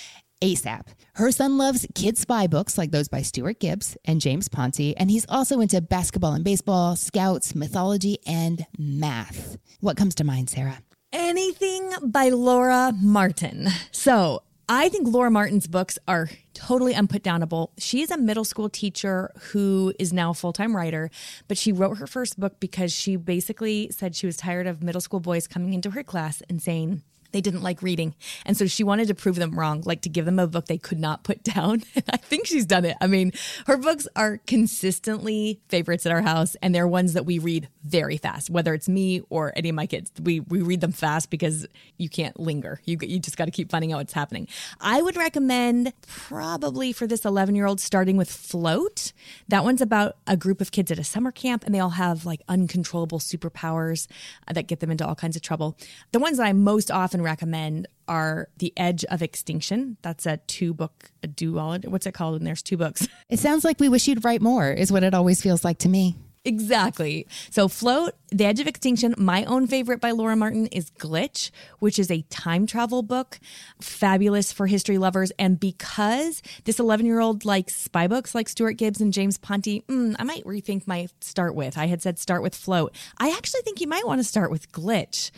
[0.42, 0.88] ASAP.
[1.14, 5.10] Her son loves kid spy books like those by Stuart Gibbs and James Ponti, and
[5.10, 9.56] he's also into basketball and baseball, scouts, mythology, and math.
[9.80, 10.80] What comes to mind, Sarah?
[11.10, 13.68] Anything by Laura Martin.
[13.92, 17.70] So, I think Laura Martin's books are totally unputdownable.
[17.78, 21.08] She is a middle school teacher who is now a full time writer,
[21.46, 25.00] but she wrote her first book because she basically said she was tired of middle
[25.00, 27.02] school boys coming into her class and saying,
[27.32, 28.14] they didn't like reading.
[28.44, 30.78] And so she wanted to prove them wrong, like to give them a book they
[30.78, 31.82] could not put down.
[31.94, 32.96] And I think she's done it.
[33.00, 33.32] I mean,
[33.66, 38.16] her books are consistently favorites at our house, and they're ones that we read very
[38.16, 40.10] fast, whether it's me or any of my kids.
[40.22, 42.80] We, we read them fast because you can't linger.
[42.84, 44.48] You, you just got to keep finding out what's happening.
[44.80, 49.12] I would recommend probably for this 11 year old starting with Float.
[49.48, 52.24] That one's about a group of kids at a summer camp, and they all have
[52.24, 54.06] like uncontrollable superpowers
[54.48, 55.76] uh, that get them into all kinds of trouble.
[56.12, 59.96] The ones that I most often recommend are The Edge of Extinction.
[60.02, 61.88] That's a two book duology.
[61.88, 63.08] What's it called when there's two books?
[63.28, 65.88] It sounds like we wish you'd write more, is what it always feels like to
[65.88, 66.16] me.
[66.46, 67.26] Exactly.
[67.50, 69.16] So, Float, The Edge of Extinction.
[69.18, 73.40] My own favorite by Laura Martin is Glitch, which is a time travel book,
[73.80, 75.32] fabulous for history lovers.
[75.40, 79.82] And because this 11 year old likes spy books like Stuart Gibbs and James Ponti,
[79.88, 81.76] mm, I might rethink my start with.
[81.76, 82.94] I had said start with Float.
[83.18, 85.32] I actually think you might want to start with Glitch.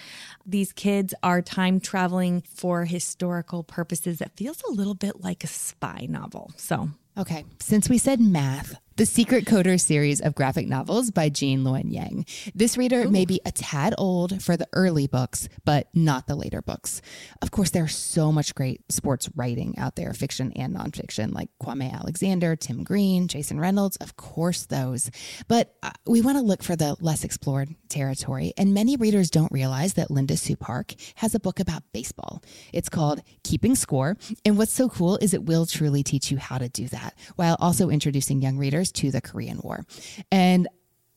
[0.44, 4.18] These kids are time traveling for historical purposes.
[4.18, 6.52] That feels a little bit like a spy novel.
[6.56, 11.62] So, Okay, since we said math, the Secret Coder series of graphic novels by Gene
[11.62, 12.26] Luen Yang.
[12.52, 13.10] This reader Ooh.
[13.10, 17.00] may be a tad old for the early books, but not the later books.
[17.40, 21.92] Of course, there's so much great sports writing out there, fiction and nonfiction, like Kwame
[21.92, 25.12] Alexander, Tim Green, Jason Reynolds, of course, those.
[25.46, 28.52] But uh, we want to look for the less explored territory.
[28.56, 32.42] And many readers don't realize that Linda Sue Park has a book about baseball.
[32.72, 34.16] It's called Keeping Score.
[34.44, 37.56] And what's so cool is it will truly teach you how to do that while
[37.60, 39.84] also introducing young readers to the Korean War.
[40.30, 40.68] And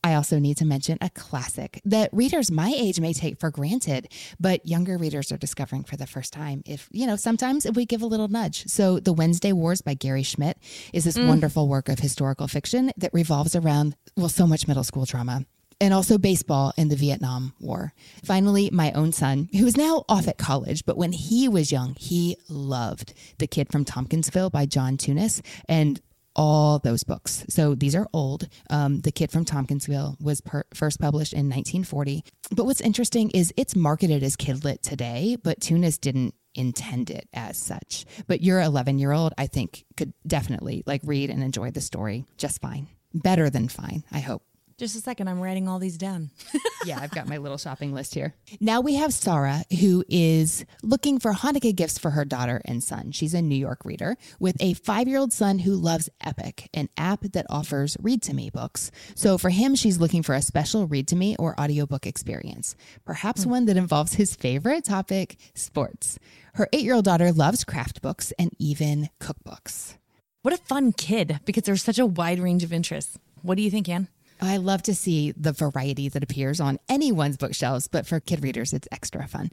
[0.04, 4.12] I also need to mention a classic that readers my age may take for granted,
[4.40, 6.64] but younger readers are discovering for the first time.
[6.66, 8.66] If, you know, sometimes if we give a little nudge.
[8.66, 10.58] So, The Wednesday Wars by Gary Schmidt
[10.92, 11.28] is this mm.
[11.28, 15.46] wonderful work of historical fiction that revolves around, well, so much middle school drama
[15.82, 17.94] and also baseball in the Vietnam War.
[18.24, 21.96] Finally, my own son, who is now off at college, but when he was young,
[22.00, 25.42] he loved The Kid from Tompkinsville by John Tunis.
[25.68, 26.00] And
[26.36, 27.46] all those books.
[27.50, 28.48] So these are old.
[28.70, 32.24] Um, the Kid from Tompkinsville was per- first published in 1940.
[32.52, 37.58] But what's interesting is it's marketed as kidlit today, but Tunis didn't intend it as
[37.58, 38.06] such.
[38.28, 42.26] But your 11 year old, I think, could definitely like read and enjoy the story
[42.38, 42.88] just fine.
[43.14, 44.44] Better than fine, I hope.
[44.82, 46.32] Just a second, I'm writing all these down.
[46.86, 48.34] yeah, I've got my little shopping list here.
[48.60, 53.12] Now we have Sarah, who is looking for Hanukkah gifts for her daughter and son.
[53.12, 56.90] She's a New York reader with a five year old son who loves Epic, an
[56.98, 58.90] app that offers read to me books.
[59.14, 63.46] So for him, she's looking for a special read to me or audiobook experience, perhaps
[63.46, 63.52] mm.
[63.52, 66.18] one that involves his favorite topic, sports.
[66.56, 69.98] Her eight year old daughter loves craft books and even cookbooks.
[70.42, 73.20] What a fun kid because there's such a wide range of interests.
[73.44, 74.08] What do you think, Anne?
[74.42, 78.74] I love to see the variety that appears on anyone's bookshelves, but for kid readers,
[78.74, 79.52] it's extra fun.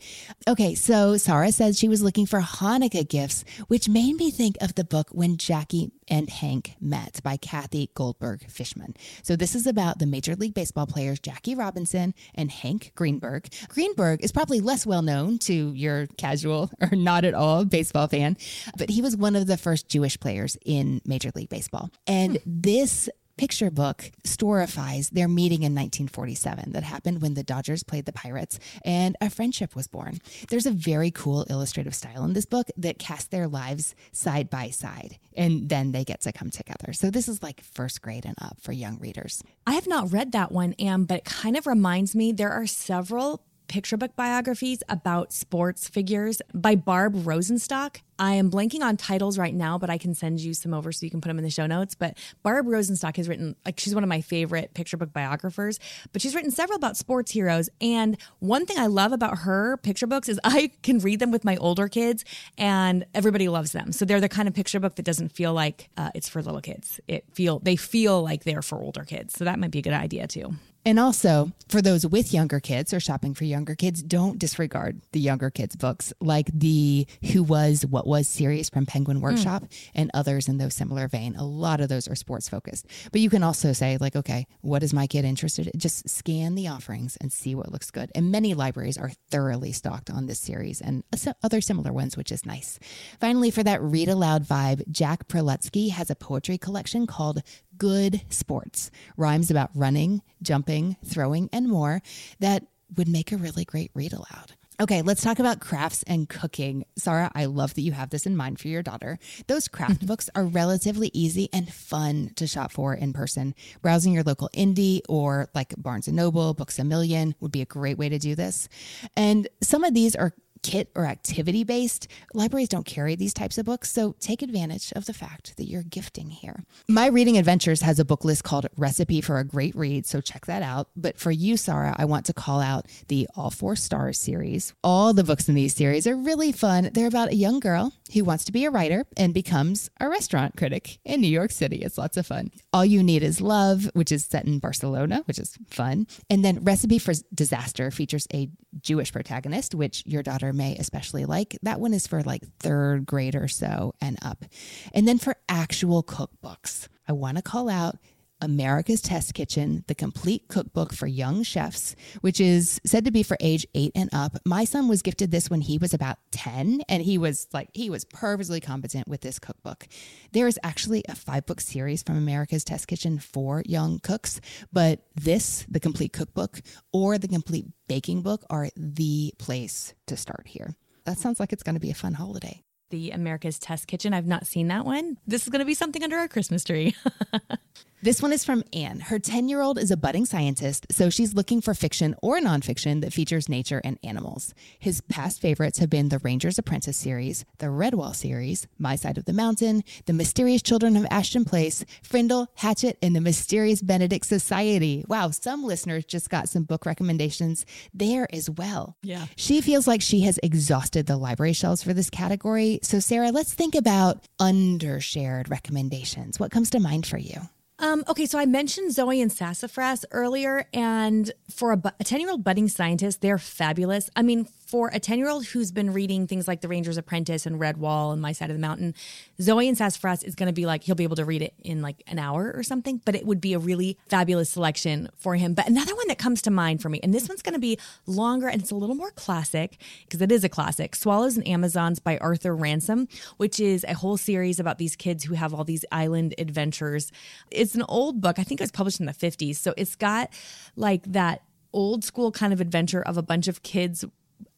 [0.48, 4.74] Okay, so Sarah says she was looking for Hanukkah gifts, which made me think of
[4.74, 8.94] the book When Jackie and Hank Met by Cathy Goldberg Fishman.
[9.22, 13.48] So this is about the Major League Baseball players Jackie Robinson and Hank Greenberg.
[13.68, 18.36] Greenberg is probably less well known to your casual or not at all baseball fan,
[18.78, 21.90] but he was one of the first Jewish players in Major League Baseball.
[22.06, 22.42] And hmm.
[22.46, 28.12] this picture book storifies their meeting in 1947 that happened when the Dodgers played the
[28.12, 30.18] Pirates and a friendship was born.
[30.50, 34.70] There's a very cool illustrative style in this book that casts their lives side by
[34.70, 36.92] side and then they get to come together.
[36.92, 39.42] So this is like first grade and up for young readers.
[39.66, 42.66] I have not read that one, Anne, but it kind of reminds me there are
[42.66, 48.00] several picture book biographies about sports figures by Barb Rosenstock.
[48.18, 51.06] I am blanking on titles right now, but I can send you some over so
[51.06, 51.94] you can put them in the show notes.
[51.94, 55.78] But Barb Rosenstock has written, like, she's one of my favorite picture book biographers,
[56.12, 57.68] but she's written several about sports heroes.
[57.80, 61.44] And one thing I love about her picture books is I can read them with
[61.44, 62.24] my older kids
[62.56, 63.92] and everybody loves them.
[63.92, 66.60] So they're the kind of picture book that doesn't feel like uh, it's for little
[66.60, 66.98] kids.
[67.06, 69.34] It feel, they feel like they're for older kids.
[69.34, 70.56] So that might be a good idea too.
[70.84, 75.20] And also, for those with younger kids or shopping for younger kids, don't disregard the
[75.20, 79.90] younger kids' books like the Who Was, What Was series from Penguin Workshop mm.
[79.94, 81.36] and others in those similar vein.
[81.36, 82.86] A lot of those are sports focused.
[83.12, 85.78] But you can also say, like, okay, what is my kid interested in?
[85.78, 88.10] Just scan the offerings and see what looks good.
[88.14, 91.04] And many libraries are thoroughly stocked on this series and
[91.42, 92.78] other similar ones, which is nice.
[93.20, 97.42] Finally, for that read aloud vibe, Jack Prelutsky has a poetry collection called
[97.78, 102.02] good sports, rhymes about running, jumping, throwing, and more
[102.40, 102.64] that
[102.96, 104.54] would make a really great read aloud.
[104.80, 106.84] Okay, let's talk about crafts and cooking.
[106.96, 109.18] Sarah, I love that you have this in mind for your daughter.
[109.48, 113.56] Those craft books are relatively easy and fun to shop for in person.
[113.82, 117.66] Browsing your local indie or like Barnes and Noble, Books a Million would be a
[117.66, 118.68] great way to do this.
[119.16, 122.08] And some of these are kit or activity based.
[122.34, 125.82] Libraries don't carry these types of books, so take advantage of the fact that you're
[125.82, 126.64] gifting here.
[126.88, 130.46] My Reading Adventures has a book list called Recipe for a Great Read, so check
[130.46, 130.88] that out.
[130.96, 134.74] But for you, Sarah, I want to call out the All Four Stars series.
[134.82, 136.90] All the books in these series are really fun.
[136.92, 140.56] They're about a young girl who wants to be a writer and becomes a restaurant
[140.56, 141.76] critic in New York City.
[141.76, 142.50] It's lots of fun.
[142.72, 146.06] All You Knead Is Love, which is set in Barcelona, which is fun.
[146.30, 148.48] And then Recipe for Disaster features a
[148.80, 151.56] Jewish protagonist, which your daughter may especially like.
[151.62, 154.44] That one is for like third grade or so and up.
[154.92, 157.96] And then for actual cookbooks, I want to call out
[158.40, 163.36] America's Test Kitchen, the complete cookbook for young chefs, which is said to be for
[163.40, 164.38] age eight and up.
[164.44, 167.90] My son was gifted this when he was about 10, and he was like, he
[167.90, 169.86] was perfectly competent with this cookbook.
[170.32, 174.40] There is actually a five book series from America's Test Kitchen for young cooks,
[174.72, 176.60] but this, the complete cookbook,
[176.92, 180.76] or the complete baking book are the place to start here.
[181.04, 182.62] That sounds like it's going to be a fun holiday.
[182.90, 184.14] The America's Test Kitchen.
[184.14, 185.18] I've not seen that one.
[185.26, 186.94] This is going to be something under our Christmas tree.
[188.00, 189.00] This one is from Anne.
[189.00, 193.00] Her 10 year old is a budding scientist, so she's looking for fiction or nonfiction
[193.00, 194.54] that features nature and animals.
[194.78, 199.24] His past favorites have been the Ranger's Apprentice series, the Redwall series, My Side of
[199.24, 205.04] the Mountain, The Mysterious Children of Ashton Place, Frindle, Hatchet, and The Mysterious Benedict Society.
[205.08, 208.96] Wow, some listeners just got some book recommendations there as well.
[209.02, 209.26] Yeah.
[209.34, 212.78] She feels like she has exhausted the library shelves for this category.
[212.84, 216.38] So, Sarah, let's think about undershared recommendations.
[216.38, 217.40] What comes to mind for you?
[217.80, 222.42] Um, okay, so I mentioned Zoe and Sassafras earlier, and for a 10 year old
[222.42, 224.10] budding scientist, they're fabulous.
[224.16, 227.46] I mean, for a 10 year old who's been reading things like The Ranger's Apprentice
[227.46, 228.94] and Redwall and My Side of the Mountain,
[229.40, 231.80] Zoe and Sassafras is going to be like, he'll be able to read it in
[231.80, 235.54] like an hour or something, but it would be a really fabulous selection for him.
[235.54, 237.78] But another one that comes to mind for me, and this one's going to be
[238.06, 241.98] longer and it's a little more classic because it is a classic Swallows and Amazons
[241.98, 243.08] by Arthur Ransome,
[243.38, 247.10] which is a whole series about these kids who have all these island adventures.
[247.50, 248.38] It's an old book.
[248.38, 249.56] I think it was published in the 50s.
[249.56, 250.30] So it's got
[250.76, 251.42] like that
[251.72, 254.04] old school kind of adventure of a bunch of kids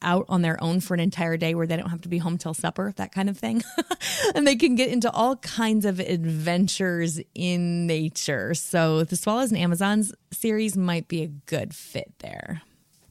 [0.03, 2.39] out on their own for an entire day where they don't have to be home
[2.39, 3.63] till supper, that kind of thing.
[4.35, 8.55] and they can get into all kinds of adventures in nature.
[8.55, 12.63] So the Swallows and Amazons series might be a good fit there.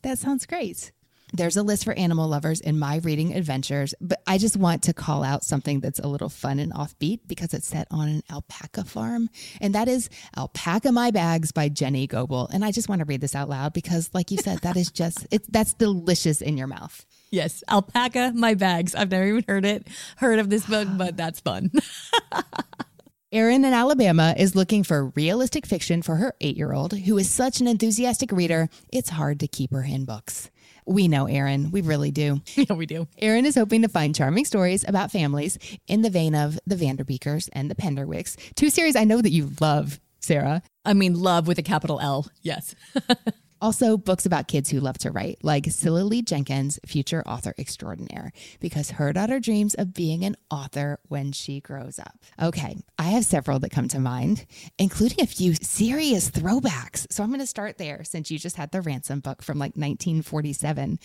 [0.02, 0.92] That sounds great.
[1.32, 4.94] There's a list for animal lovers in my reading adventures, but I just want to
[4.94, 8.84] call out something that's a little fun and offbeat because it's set on an alpaca
[8.84, 9.30] farm.
[9.62, 12.50] And that is Alpaca My Bags by Jenny Goebel.
[12.52, 14.90] And I just want to read this out loud because, like you said, that is
[14.90, 17.06] just, it's, that's delicious in your mouth.
[17.30, 18.96] Yes, Alpaca My Bags.
[18.96, 21.72] I've never even heard it, heard of this book, but that's fun.
[23.32, 27.30] Erin in Alabama is looking for realistic fiction for her eight year old, who is
[27.30, 30.50] such an enthusiastic reader, it's hard to keep her in books.
[30.90, 31.70] We know Erin.
[31.70, 32.42] We really do.
[32.56, 33.08] Yeah, we do.
[33.20, 37.48] Erin is hoping to find charming stories about families in the vein of the Vanderbeekers
[37.54, 40.64] and the Penderwicks, two series I know that you love, Sarah.
[40.84, 42.28] I mean, love with a capital L.
[42.42, 42.74] Yes.
[43.62, 48.32] Also, books about kids who love to write, like Cilla Lee Jenkins, future author extraordinaire,
[48.60, 52.18] because her daughter dreams of being an author when she grows up.
[52.42, 54.46] Okay, I have several that come to mind,
[54.78, 57.06] including a few serious throwbacks.
[57.12, 59.76] So I'm going to start there since you just had the Ransome book from like
[59.76, 61.00] 1947,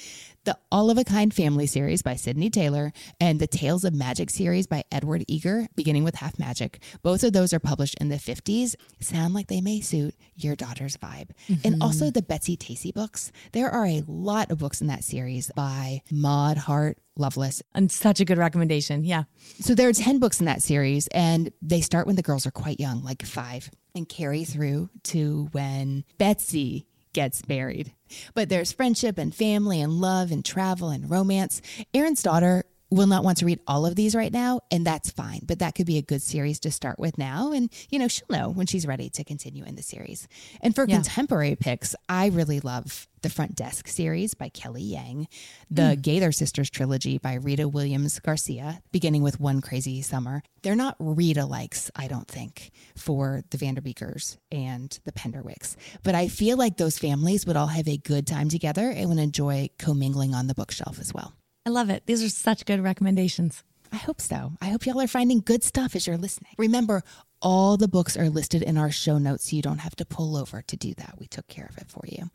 [0.44, 4.30] the All of a Kind Family series by Sydney Taylor, and the Tales of Magic
[4.30, 6.80] series by Edward Eager, beginning with Half Magic.
[7.02, 8.76] Both of those are published in the 50s.
[9.00, 11.30] Sound like they may suit your daughter's vibe.
[11.48, 11.66] Mm-hmm.
[11.66, 13.32] And also the Betsy Tacy books.
[13.52, 17.62] There are a lot of books in that series by Maud Hart Lovelace.
[17.74, 19.04] And such a good recommendation.
[19.04, 19.24] Yeah.
[19.60, 22.50] So there are 10 books in that series, and they start when the girls are
[22.50, 27.92] quite young, like five, and carry through to when Betsy gets married.
[28.34, 31.62] But there's friendship and family and love and travel and romance.
[31.94, 32.64] Erin's daughter
[32.94, 35.40] will not want to read all of these right now, and that's fine.
[35.44, 37.52] But that could be a good series to start with now.
[37.52, 40.28] And, you know, she'll know when she's ready to continue in the series.
[40.60, 40.96] And for yeah.
[40.96, 45.28] contemporary picks, I really love the Front Desk series by Kelly Yang,
[45.70, 46.02] the mm.
[46.02, 50.42] Gaither Sisters trilogy by Rita Williams Garcia, beginning with One Crazy Summer.
[50.62, 55.76] They're not read-alikes, I don't think, for the Vanderbeekers and the Penderwicks.
[56.02, 59.18] But I feel like those families would all have a good time together and would
[59.18, 61.32] enjoy commingling on the bookshelf as well.
[61.66, 62.04] I love it.
[62.04, 63.64] These are such good recommendations.
[63.90, 64.52] I hope so.
[64.60, 66.52] I hope y'all are finding good stuff as you're listening.
[66.58, 67.02] Remember,
[67.44, 70.34] all the books are listed in our show notes so you don't have to pull
[70.34, 71.16] over to do that.
[71.18, 72.30] We took care of it for you.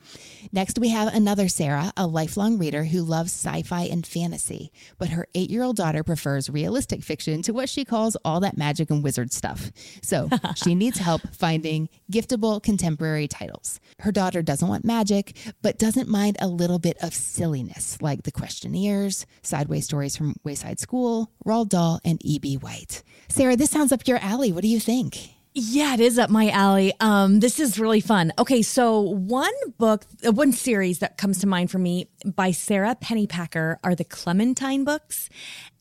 [0.51, 5.09] Next, we have another Sarah, a lifelong reader who loves sci fi and fantasy, but
[5.09, 8.91] her eight year old daughter prefers realistic fiction to what she calls all that magic
[8.91, 9.71] and wizard stuff.
[10.03, 13.79] So she needs help finding giftable contemporary titles.
[13.99, 18.31] Her daughter doesn't want magic, but doesn't mind a little bit of silliness, like The
[18.31, 22.57] Questioneers, Sideways Stories from Wayside School, Roald Dahl, and E.B.
[22.57, 23.01] White.
[23.27, 24.51] Sarah, this sounds up your alley.
[24.51, 24.98] What do you think?
[25.55, 26.93] Yeah, it is up my alley.
[26.99, 28.31] Um, this is really fun.
[28.37, 32.95] Okay, so one book, uh, one series that comes to mind for me by Sara
[32.95, 35.29] Pennypacker are the Clementine books.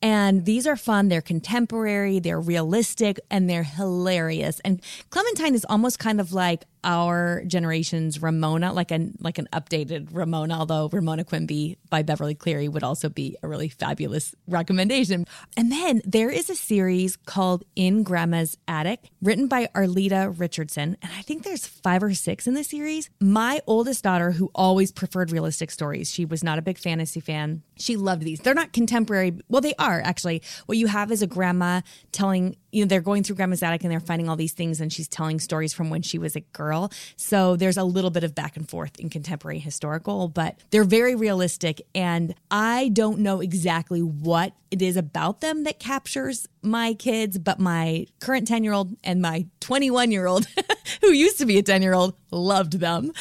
[0.01, 1.09] And these are fun.
[1.09, 4.61] They're contemporary, they're realistic, and they're hilarious.
[4.61, 10.09] And Clementine is almost kind of like our generation's Ramona, like an like an updated
[10.11, 15.25] Ramona, although Ramona Quimby by Beverly Cleary would also be a really fabulous recommendation.
[15.57, 20.95] And then there is a series called In Grandma's Attic, written by Arleta Richardson.
[21.01, 23.09] And I think there's five or six in the series.
[23.19, 27.63] My oldest daughter, who always preferred realistic stories, she was not a big fantasy fan.
[27.77, 28.39] She loved these.
[28.39, 29.33] They're not contemporary.
[29.49, 30.41] Well, they are actually.
[30.65, 31.81] What you have is a grandma
[32.11, 34.91] telling you know, they're going through grandma's attic and they're finding all these things and
[34.93, 36.91] she's telling stories from when she was a girl.
[37.15, 41.15] So there's a little bit of back and forth in contemporary historical, but they're very
[41.15, 41.81] realistic.
[41.95, 47.59] And I don't know exactly what it is about them that captures my kids, but
[47.59, 50.47] my current 10 year old and my 21 year old,
[51.01, 53.11] who used to be a 10 year old, loved them.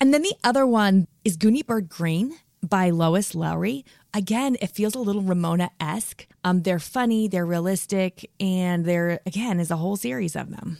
[0.00, 3.84] And then the other one is Gooney Bird Greene by Lois Lowry.
[4.16, 6.26] Again, it feels a little Ramona esque.
[6.42, 10.78] Um, they're funny, they're realistic, and there again is a whole series of them.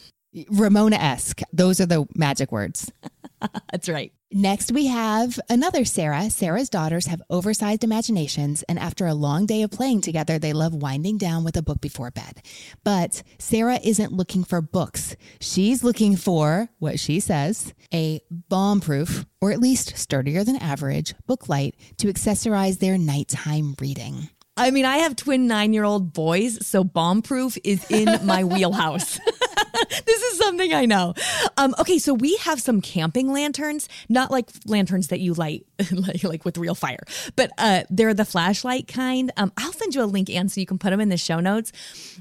[0.48, 1.42] Ramona esque.
[1.52, 2.90] Those are the magic words.
[3.70, 4.12] That's right.
[4.32, 6.30] Next, we have another Sarah.
[6.30, 10.74] Sarah's daughters have oversized imaginations, and after a long day of playing together, they love
[10.74, 12.42] winding down with a book before bed.
[12.82, 15.16] But Sarah isn't looking for books.
[15.40, 21.14] She's looking for what she says a bomb proof, or at least sturdier than average,
[21.26, 24.28] book light to accessorize their nighttime reading.
[24.58, 28.42] I mean, I have twin nine year old boys, so bomb proof is in my
[28.44, 29.18] wheelhouse.
[30.06, 31.12] this is something I know.
[31.58, 36.24] Um, okay, so we have some camping lanterns, not like lanterns that you light like,
[36.24, 37.04] like with real fire,
[37.36, 39.30] but uh, they're the flashlight kind.
[39.36, 41.40] Um, I'll send you a link, Anne, so you can put them in the show
[41.40, 41.72] notes.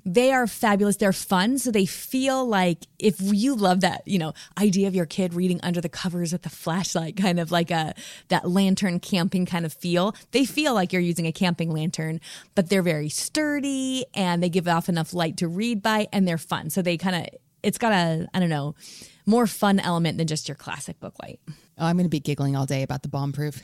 [0.05, 0.97] They are fabulous.
[0.97, 5.05] They're fun, so they feel like if you love that, you know, idea of your
[5.05, 7.93] kid reading under the covers with the flashlight, kind of like a
[8.27, 10.15] that lantern camping kind of feel.
[10.31, 12.19] They feel like you're using a camping lantern,
[12.55, 16.37] but they're very sturdy and they give off enough light to read by, and they're
[16.37, 16.69] fun.
[16.69, 18.75] So they kind of it's got a I don't know
[19.25, 21.39] more fun element than just your classic book light.
[21.77, 23.61] Oh, I'm going to be giggling all day about the bomb proof.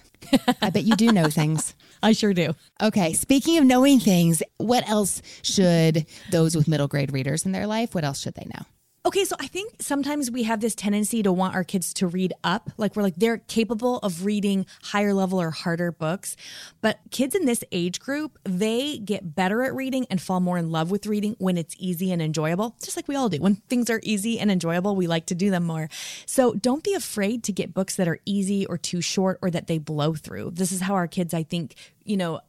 [0.61, 1.75] I bet you do know things.
[2.03, 2.55] I sure do.
[2.81, 3.13] Okay.
[3.13, 7.93] Speaking of knowing things, what else should those with middle grade readers in their life,
[7.95, 8.65] what else should they know?
[9.03, 12.33] Okay, so I think sometimes we have this tendency to want our kids to read
[12.43, 12.69] up.
[12.77, 16.35] Like we're like, they're capable of reading higher level or harder books.
[16.81, 20.69] But kids in this age group, they get better at reading and fall more in
[20.69, 23.39] love with reading when it's easy and enjoyable, just like we all do.
[23.39, 25.89] When things are easy and enjoyable, we like to do them more.
[26.27, 29.65] So don't be afraid to get books that are easy or too short or that
[29.65, 30.51] they blow through.
[30.51, 31.73] This is how our kids, I think,
[32.03, 32.41] you know,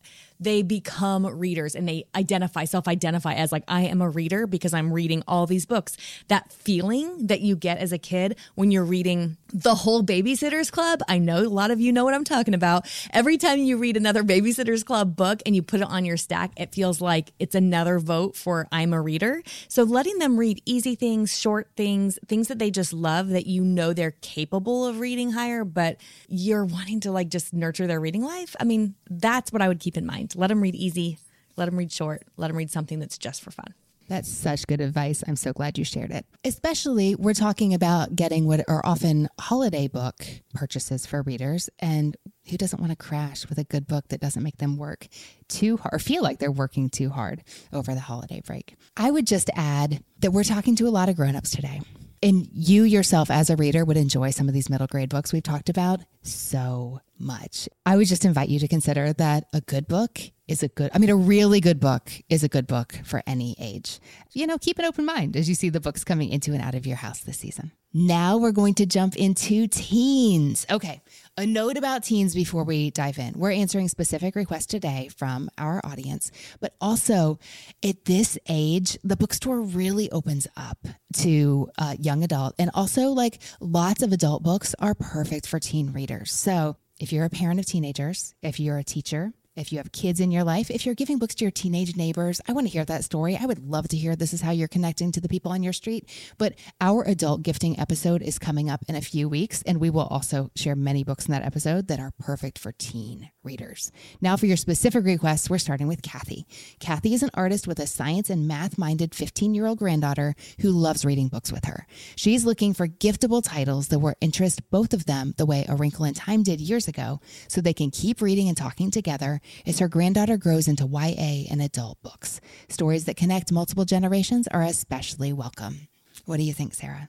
[0.43, 4.75] they become readers and they identify, self identify as like, I am a reader because
[4.75, 5.97] I'm reading all these books.
[6.29, 11.01] That feeling that you get as a kid when you're reading the whole Babysitter's Club,
[11.09, 12.87] I know a lot of you know what I'm talking about.
[13.13, 16.53] Every time you read another Babysitter's Club book and you put it on your stack,
[16.57, 19.43] it feels like it's another vote for I'm a reader.
[19.69, 23.63] So letting them read easy things, short things, things that they just love that you
[23.63, 25.99] know they're capable of reading higher, but
[26.29, 28.57] you're wanting to like just nurture their reading life.
[28.59, 30.35] I mean, that's what I would keep in mind.
[30.35, 31.19] Let them read easy,
[31.57, 33.75] let them read short, let them read something that's just for fun.
[34.13, 35.25] That's such good advice.
[35.27, 36.27] I'm so glad you shared it.
[36.45, 41.71] Especially, we're talking about getting what are often holiday book purchases for readers.
[41.79, 42.15] And
[42.51, 45.09] who doesn't want to crash with a good book that doesn't make them work
[45.49, 47.43] too hard or feel like they're working too hard
[47.73, 48.77] over the holiday break?
[48.99, 51.81] I would just add that we're talking to a lot of grown-ups today.
[52.23, 55.43] And you yourself, as a reader, would enjoy some of these middle grade books we've
[55.43, 57.67] talked about so much.
[57.87, 60.21] I would just invite you to consider that a good book
[60.53, 63.57] is a good, I mean, a really good book is a good book for any
[63.59, 63.99] age.
[64.33, 66.75] You know, keep an open mind as you see the books coming into and out
[66.75, 67.73] of your house this season.
[67.95, 70.67] Now we're going to jump into teens.
[70.71, 71.01] Okay,
[71.37, 73.35] a note about teens before we dive in.
[73.35, 76.31] We're answering specific requests today from our audience,
[76.61, 77.39] but also
[77.83, 83.41] at this age, the bookstore really opens up to uh, young adult, and also like
[83.61, 86.33] lots of adult books are perfect for teen readers.
[86.33, 90.19] So if you're a parent of teenagers, if you're a teacher, if you have kids
[90.19, 92.87] in your life, if you're giving books to your teenage neighbors, I want to hear
[92.87, 93.37] that story.
[93.37, 95.75] I would love to hear this is how you're connecting to the people on your
[95.75, 96.09] street.
[96.39, 100.07] But our adult gifting episode is coming up in a few weeks, and we will
[100.07, 103.93] also share many books in that episode that are perfect for teen readers.
[104.23, 106.47] Now, for your specific requests, we're starting with Kathy.
[106.81, 110.71] Kathy is an artist with a science and math minded 15 year old granddaughter who
[110.71, 111.87] loves reading books with her.
[112.17, 116.07] She's looking for giftable titles that will interest both of them the way A Wrinkle
[116.07, 119.89] in Time did years ago, so they can keep reading and talking together as her
[119.89, 122.41] granddaughter grows into YA and adult books.
[122.69, 125.89] Stories that connect multiple generations are especially welcome.
[126.27, 127.09] What do you think, Sarah?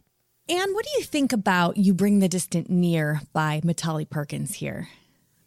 [0.49, 4.89] And what do you think about You Bring the Distant Near by Mitali Perkins here?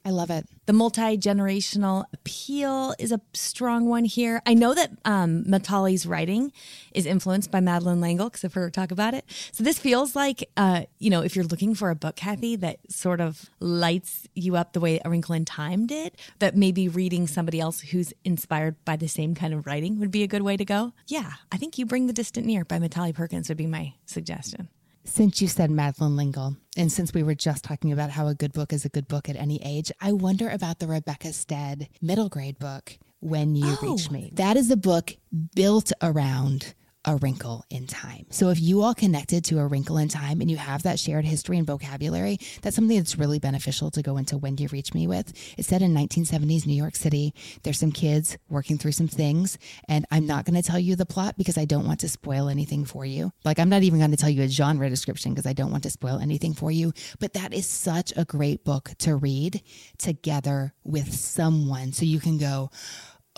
[0.07, 0.47] I love it.
[0.67, 4.41] The multi generational appeal is a strong one here.
[4.47, 6.53] I know that um, Mitali's writing
[6.95, 9.25] is influenced by Madeleine L'Engle because I've heard her talk about it.
[9.51, 12.79] So this feels like, uh, you know, if you're looking for a book, Kathy, that
[12.89, 17.27] sort of lights you up the way A Wrinkle in Time did, that maybe reading
[17.27, 20.57] somebody else who's inspired by the same kind of writing would be a good way
[20.57, 20.93] to go.
[21.09, 24.69] Yeah, I think You Bring the Distant Near by Mitali Perkins would be my suggestion.
[25.09, 28.53] Since you said Madeleine L'Engle, and since we were just talking about how a good
[28.53, 32.29] book is a good book at any age, I wonder about the Rebecca Stead middle
[32.29, 33.93] grade book, When You Oh.
[33.95, 34.31] Reach Me.
[34.35, 35.17] That is a book
[35.55, 36.75] built around
[37.07, 38.27] a wrinkle in time.
[38.31, 41.25] So if you all connected to a wrinkle in time and you have that shared
[41.25, 45.07] history and vocabulary, that's something that's really beneficial to go into When You Reach Me
[45.07, 45.33] with.
[45.57, 47.33] It's set in 1970s New York City.
[47.63, 49.57] There's some kids working through some things,
[49.89, 52.49] and I'm not going to tell you the plot because I don't want to spoil
[52.49, 53.33] anything for you.
[53.45, 55.85] Like I'm not even going to tell you a genre description because I don't want
[55.85, 59.63] to spoil anything for you, but that is such a great book to read
[59.99, 62.71] together with someone so you can go,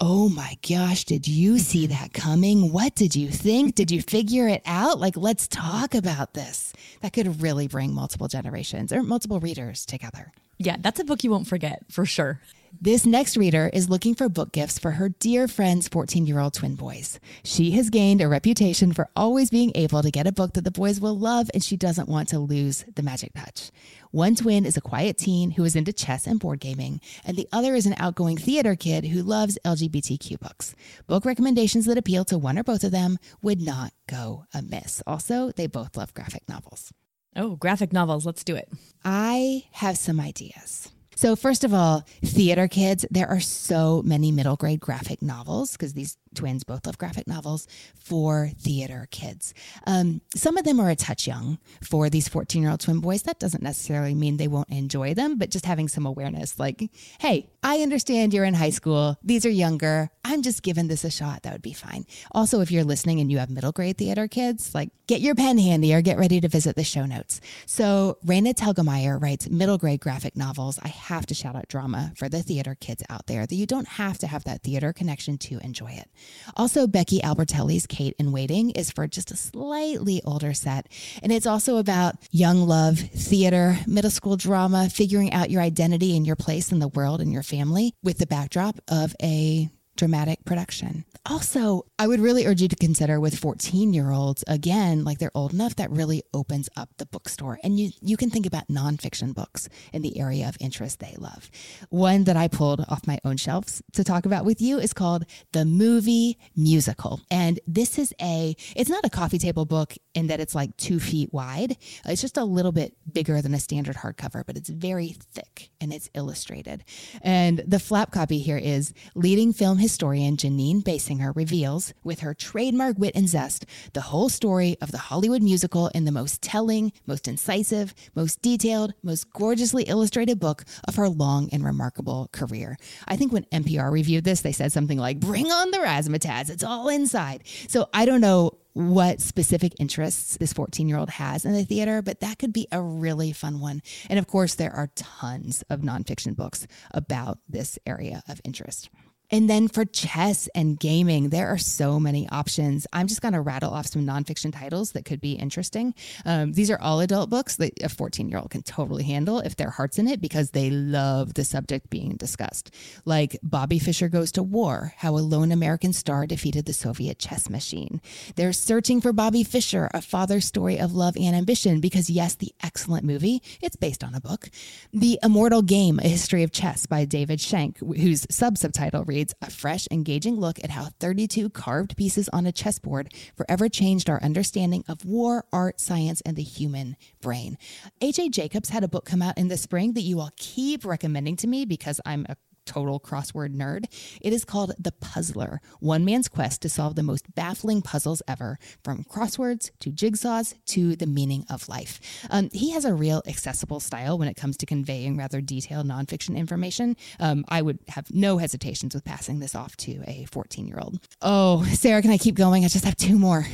[0.01, 1.93] Oh my gosh, did you see mm-hmm.
[1.93, 2.71] that coming?
[2.71, 3.75] What did you think?
[3.75, 5.01] Did you figure it out?
[5.01, 6.73] Like, let's talk about this.
[7.01, 10.31] That could really bring multiple generations or multiple readers together.
[10.57, 12.41] Yeah, that's a book you won't forget for sure.
[12.81, 16.55] This next reader is looking for book gifts for her dear friend's 14 year old
[16.55, 17.19] twin boys.
[17.43, 20.71] She has gained a reputation for always being able to get a book that the
[20.71, 23.73] boys will love, and she doesn't want to lose the magic touch.
[24.11, 27.49] One twin is a quiet teen who is into chess and board gaming, and the
[27.53, 30.75] other is an outgoing theater kid who loves LGBTQ books.
[31.07, 35.03] Book recommendations that appeal to one or both of them would not go amiss.
[35.07, 36.91] Also, they both love graphic novels.
[37.37, 38.25] Oh, graphic novels.
[38.25, 38.71] Let's do it.
[39.05, 40.91] I have some ideas.
[41.15, 45.93] So, first of all, theater kids, there are so many middle grade graphic novels because
[45.93, 49.55] these twins both love graphic novels for theater kids.
[49.87, 53.23] Um, some of them are a touch young for these 14 year old twin boys.
[53.23, 57.51] That doesn't necessarily mean they won't enjoy them, but just having some awareness like, hey,
[57.63, 59.17] I understand you're in high school.
[59.23, 60.11] These are younger.
[60.25, 61.43] I'm just giving this a shot.
[61.43, 62.05] That would be fine.
[62.33, 65.59] Also, if you're listening and you have middle grade theater kids, like get your pen
[65.59, 67.41] handy or get ready to visit the show notes.
[67.67, 70.79] So, Raina Telgemeier writes middle grade graphic novels.
[70.83, 73.89] I have to shout out drama for the theater kids out there that you don't
[73.89, 76.09] have to have that theater connection to enjoy it.
[76.57, 80.89] Also, Becky Albertalli's Kate in Waiting is for just a slightly older set.
[81.23, 86.27] And it's also about young love, theater, middle school drama, figuring out your identity and
[86.27, 89.69] your place in the world and your family with the backdrop of a
[89.99, 91.05] dramatic production.
[91.27, 95.33] Also, I would really urge you to consider with 14 year olds, again, like they're
[95.35, 97.59] old enough that really opens up the bookstore.
[97.63, 101.51] And you, you can think about nonfiction books in the area of interest they love.
[101.91, 105.27] One that I pulled off my own shelves to talk about with you is called
[105.53, 107.21] The Movie Musical.
[107.31, 111.01] And this is a, it's not a coffee table book in that it's like two
[111.01, 111.77] feet wide.
[112.07, 115.93] It's just a little bit bigger than a standard hardcover, but it's very thick and
[115.93, 116.85] it's illustrated.
[117.21, 122.99] And the flap copy here is leading film historian Jeanine Basinger reveals, with her trademark
[122.99, 123.65] wit and zest,
[123.95, 128.93] the whole story of the Hollywood musical in the most telling, most incisive, most detailed,
[129.03, 132.77] most gorgeously illustrated book of her long and remarkable career.
[133.07, 136.63] I think when NPR reviewed this, they said something like, Bring on the razzmatazz, it's
[136.63, 137.45] all inside.
[137.69, 142.03] So I don't know what specific interests this 14 year old has in the theater,
[142.03, 143.81] but that could be a really fun one.
[144.11, 148.91] And of course, there are tons of nonfiction books about this area of interest.
[149.31, 152.87] And then for chess and gaming, there are so many options.
[152.93, 155.95] I'm just going to rattle off some nonfiction titles that could be interesting.
[156.25, 159.57] Um, these are all adult books that a 14 year old can totally handle if
[159.57, 162.75] their heart's in it because they love the subject being discussed.
[163.05, 167.51] Like Bobby Fischer Goes to War How a Lone American Star Defeated the Soviet Chess
[167.51, 168.01] Machine.
[168.37, 172.53] They're searching for Bobby Fischer, a father's story of love and ambition, because yes, the
[172.63, 174.49] excellent movie, it's based on a book.
[174.93, 179.51] The Immortal Game, A History of Chess by David Shenk, whose sub subtitle reads, a
[179.51, 184.85] fresh, engaging look at how 32 carved pieces on a chessboard forever changed our understanding
[184.89, 187.59] of war, art, science, and the human brain.
[188.01, 191.37] AJ Jacobs had a book come out in the spring that you all keep recommending
[191.37, 192.37] to me because I'm a
[192.69, 193.87] total crossword nerd.
[194.21, 198.59] It is called The Puzzler One Man's Quest to Solve the Most Baffling Puzzles Ever,
[198.85, 201.99] from crosswords to jigsaws to the meaning of life.
[202.31, 206.37] Um, he has a real accessible style when it comes to conveying rather detailed nonfiction
[206.37, 206.95] information.
[207.19, 211.01] Um, I would have no hesitations with passing this off to a 14 year old.
[211.23, 212.65] Oh, Sarah, can I keep going?
[212.65, 213.47] I just have two more.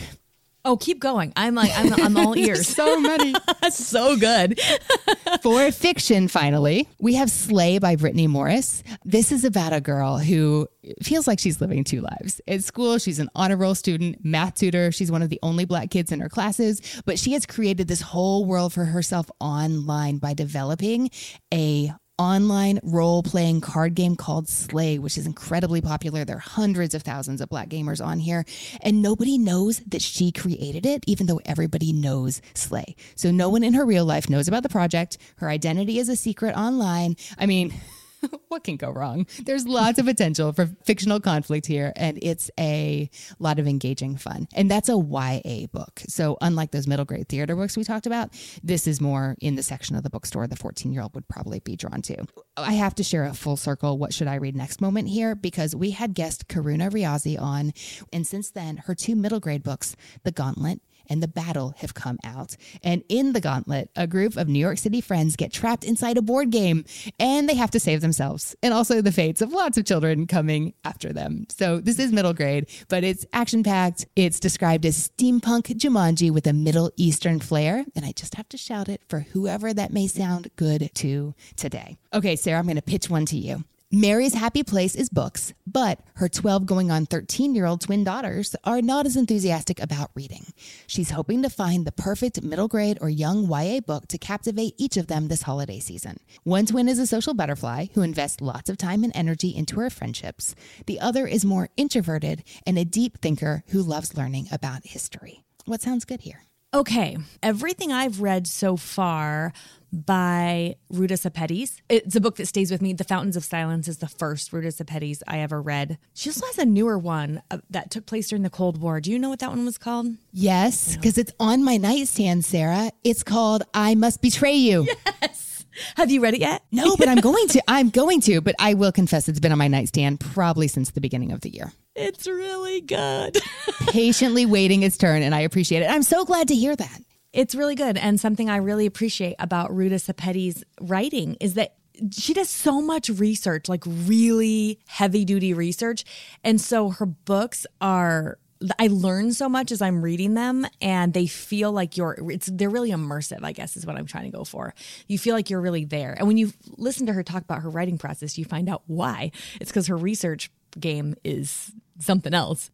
[0.66, 1.30] Oh, keep going.
[1.36, 2.66] I'm like, I'm, I'm all ears.
[2.66, 3.34] so many.
[3.70, 4.58] so good.
[5.42, 8.82] For fiction, finally, we have Slay by Brittney Morris.
[9.04, 10.66] This is about a girl who
[11.02, 12.40] feels like she's living two lives.
[12.48, 14.90] At school, she's an honor roll student, math tutor.
[14.90, 18.00] She's one of the only black kids in her classes, but she has created this
[18.00, 21.10] whole world for herself online by developing
[21.52, 26.24] a online role playing card game called Slay, which is incredibly popular.
[26.24, 28.44] There are hundreds of thousands of black gamers on here,
[28.82, 32.96] and nobody knows that she created it, even though everybody knows Slay.
[33.16, 35.18] So no one in her real life knows about the project.
[35.36, 37.16] Her identity is a secret online.
[37.38, 37.74] I mean,
[38.48, 39.26] what can go wrong?
[39.44, 44.48] There's lots of potential for fictional conflict here, and it's a lot of engaging fun.
[44.54, 46.00] And that's a YA book.
[46.08, 48.30] So, unlike those middle grade theater books we talked about,
[48.62, 51.60] this is more in the section of the bookstore the 14 year old would probably
[51.60, 52.24] be drawn to.
[52.56, 55.74] I have to share a full circle what should I read next moment here because
[55.74, 57.72] we had guest Karuna Riazi on,
[58.12, 62.18] and since then, her two middle grade books, The Gauntlet and The Battle have come
[62.24, 62.56] out.
[62.82, 66.22] And in The Gauntlet, a group of New York City friends get trapped inside a
[66.22, 66.84] board game
[67.18, 70.74] and they have to save themselves and also the fates of lots of children coming
[70.84, 71.46] after them.
[71.48, 74.06] So this is middle grade, but it's action packed.
[74.16, 77.84] It's described as steampunk Jumanji with a Middle Eastern flair.
[77.94, 81.98] And I just have to shout it for whoever that may sound good to today.
[82.12, 83.64] Okay, Sarah, I'm going to pitch one to you.
[83.94, 88.56] Mary's happy place is books, but her 12 going on 13 year old twin daughters
[88.64, 90.46] are not as enthusiastic about reading.
[90.88, 94.96] She's hoping to find the perfect middle grade or young YA book to captivate each
[94.96, 96.16] of them this holiday season.
[96.42, 99.90] One twin is a social butterfly who invests lots of time and energy into her
[99.90, 100.56] friendships.
[100.86, 105.44] The other is more introverted and a deep thinker who loves learning about history.
[105.66, 106.42] What sounds good here?
[106.74, 109.52] Okay, everything I've read so far
[109.92, 111.80] by Ruta Sepetys.
[111.88, 112.92] It's a book that stays with me.
[112.92, 115.98] The Fountains of Silence is the first Ruta Sepetys I ever read.
[116.14, 119.00] She also has a newer one uh, that took place during the Cold War.
[119.00, 120.16] Do you know what that one was called?
[120.32, 122.90] Yes, because it's on my nightstand, Sarah.
[123.04, 124.88] It's called I Must Betray You.
[125.22, 125.64] Yes.
[125.94, 126.64] Have you read it yet?
[126.72, 127.62] No, but I'm going to.
[127.68, 131.00] I'm going to, but I will confess it's been on my nightstand probably since the
[131.00, 131.72] beginning of the year.
[131.94, 133.38] It's really good.
[133.88, 135.90] Patiently waiting its turn, and I appreciate it.
[135.90, 137.00] I'm so glad to hear that.
[137.32, 137.96] It's really good.
[137.96, 141.74] And something I really appreciate about Ruta Sepetys' writing is that
[142.12, 146.04] she does so much research, like really heavy duty research.
[146.42, 148.38] And so her books are
[148.78, 152.70] I learn so much as I'm reading them and they feel like you're it's they're
[152.70, 154.74] really immersive, I guess is what I'm trying to go for.
[155.06, 156.14] You feel like you're really there.
[156.18, 159.32] And when you listen to her talk about her writing process, you find out why.
[159.60, 162.70] It's because her research game is something else.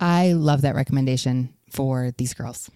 [0.00, 2.70] I love that recommendation for these girls.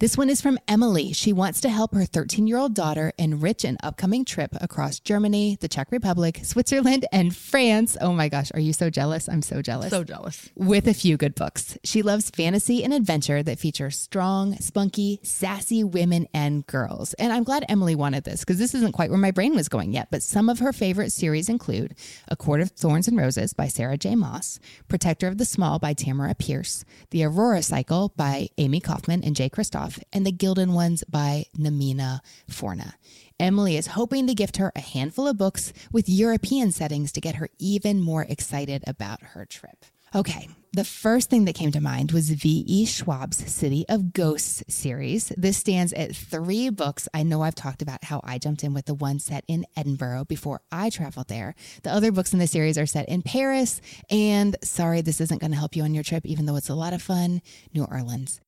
[0.00, 1.12] This one is from Emily.
[1.12, 5.58] She wants to help her 13 year old daughter enrich an upcoming trip across Germany,
[5.60, 7.96] the Czech Republic, Switzerland, and France.
[8.00, 9.28] Oh my gosh, are you so jealous?
[9.28, 9.90] I'm so jealous.
[9.90, 10.50] So jealous.
[10.54, 11.76] With a few good books.
[11.82, 17.14] She loves fantasy and adventure that feature strong, spunky, sassy women and girls.
[17.14, 19.92] And I'm glad Emily wanted this because this isn't quite where my brain was going
[19.92, 20.12] yet.
[20.12, 21.96] But some of her favorite series include
[22.28, 24.14] A Court of Thorns and Roses by Sarah J.
[24.14, 29.34] Maas, Protector of the Small by Tamora Pierce, The Aurora Cycle by Amie Kaufman and
[29.34, 32.20] Jay Kristoff and The Gilded Ones by Namina
[32.50, 32.94] Forna.
[33.38, 37.36] Emily is hoping to gift her a handful of books with European settings to get
[37.36, 39.84] her even more excited about her trip.
[40.14, 42.86] Okay, the first thing that came to mind was V.E.
[42.86, 45.32] Schwab's City of Ghosts series.
[45.36, 47.08] This stands at three books.
[47.12, 50.24] I know I've talked about how I jumped in with the one set in Edinburgh
[50.24, 51.54] before I traveled there.
[51.82, 55.50] The other books in the series are set in Paris, and sorry, this isn't going
[55.50, 57.42] to help you on your trip, even though it's a lot of fun,
[57.74, 58.40] New Orleans.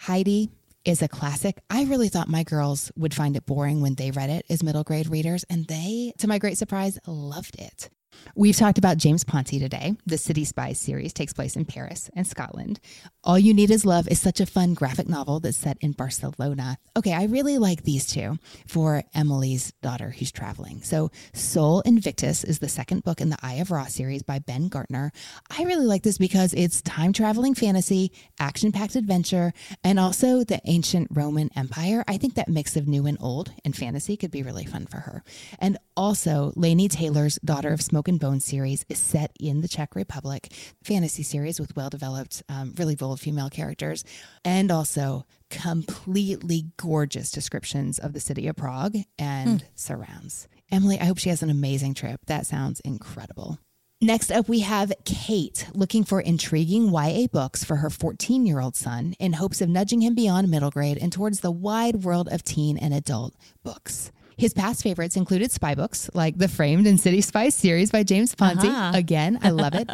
[0.00, 0.50] Heidi
[0.84, 1.60] is a classic.
[1.68, 4.84] I really thought my girls would find it boring when they read it as middle
[4.84, 7.90] grade readers, and they, to my great surprise, loved it.
[8.34, 9.96] We've talked about James Ponti today.
[10.06, 12.80] The City Spies series takes place in Paris and Scotland.
[13.24, 16.78] All You Knead Is Love is such a fun graphic novel that's set in Barcelona.
[16.96, 20.82] Okay, I really like these two for Emily's daughter who's traveling.
[20.82, 24.68] So, Sol Invictus is the second book in the Eye of Ra series by Ben
[24.68, 25.12] Gartner.
[25.56, 29.52] I really like this because it's time traveling fantasy, action packed adventure,
[29.84, 32.04] and also the ancient Roman Empire.
[32.08, 34.98] I think that mix of new and old and fantasy could be really fun for
[34.98, 35.22] her.
[35.58, 39.94] And also, Laini Taylor's Daughter of Smoke and Bone series is set in the Czech
[39.94, 44.04] Republic, fantasy series with well developed, um, really bold female characters,
[44.44, 49.66] and also completely gorgeous descriptions of the city of Prague and hmm.
[49.74, 50.48] surrounds.
[50.70, 52.20] Emily, I hope she has an amazing trip.
[52.26, 53.58] That sounds incredible.
[54.02, 58.74] Next up, we have Kate looking for intriguing YA books for her 14 year old
[58.74, 62.42] son in hopes of nudging him beyond middle grade and towards the wide world of
[62.42, 64.10] teen and adult books.
[64.40, 68.34] His past favorites included spy books like the Framed and City Spy series by James
[68.34, 68.68] Ponti.
[68.68, 68.92] Uh-huh.
[68.96, 69.90] Again, I love it.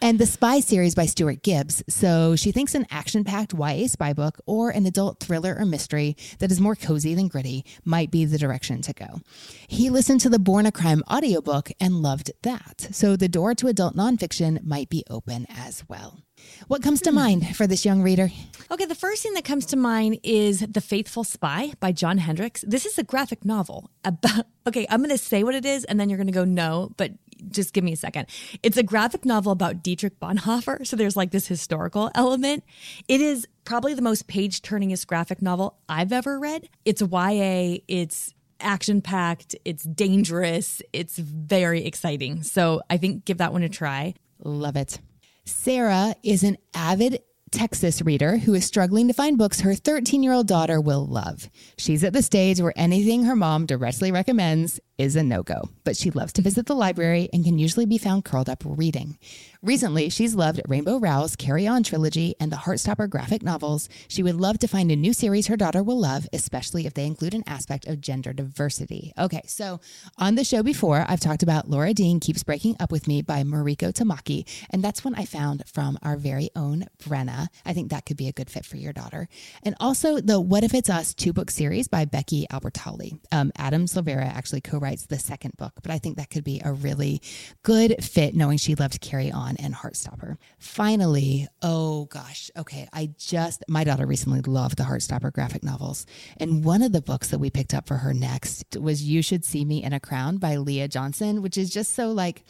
[0.00, 1.84] and the Spy series by Stuart Gibbs.
[1.90, 6.16] So she thinks an action packed YA spy book or an adult thriller or mystery
[6.38, 9.20] that is more cozy than gritty might be the direction to go.
[9.68, 12.88] He listened to the Born a Crime audiobook and loved that.
[12.92, 16.22] So the door to adult nonfiction might be open as well.
[16.68, 18.30] What comes to mind for this young reader?
[18.70, 22.64] Okay, the first thing that comes to mind is The Faithful Spy by John Hendrix.
[22.66, 25.98] This is a graphic novel about, okay, I'm going to say what it is and
[25.98, 27.12] then you're going to go no, but
[27.50, 28.26] just give me a second.
[28.62, 30.86] It's a graphic novel about Dietrich Bonhoeffer.
[30.86, 32.64] So there's like this historical element.
[33.08, 36.68] It is probably the most page turningest graphic novel I've ever read.
[36.84, 42.44] It's YA, it's action packed, it's dangerous, it's very exciting.
[42.44, 44.14] So I think give that one a try.
[44.44, 45.00] Love it.
[45.44, 47.20] Sarah is an avid
[47.50, 51.50] Texas reader who is struggling to find books her 13 year old daughter will love.
[51.76, 55.96] She's at the stage where anything her mom directly recommends is a no go, but
[55.96, 59.18] she loves to visit the library and can usually be found curled up reading.
[59.60, 63.88] Recently, she's loved Rainbow Rowell's Carry On trilogy and the Heartstopper graphic novels.
[64.08, 67.06] She would love to find a new series her daughter will love, especially if they
[67.06, 69.12] include an aspect of gender diversity.
[69.18, 69.80] Okay, so
[70.18, 73.42] on the show before, I've talked about Laura Dean Keeps Breaking Up With Me by
[73.42, 77.48] Mariko Tamaki, and that's one I found from our very own Brenna.
[77.64, 79.28] I think that could be a good fit for your daughter.
[79.64, 83.18] And also the What If It's Us two book series by Becky Albertalli.
[83.32, 86.60] Um, Adam Silvera actually co writes the second book, but I think that could be
[86.64, 87.20] a really
[87.62, 90.36] good fit knowing she loved Carry On and Heartstopper.
[90.58, 96.06] Finally, oh gosh, okay, I just, my daughter recently loved the Heartstopper graphic novels.
[96.36, 99.44] And one of the books that we picked up for her next was You Should
[99.44, 102.44] See Me in a Crown by Leah Johnson, which is just so like,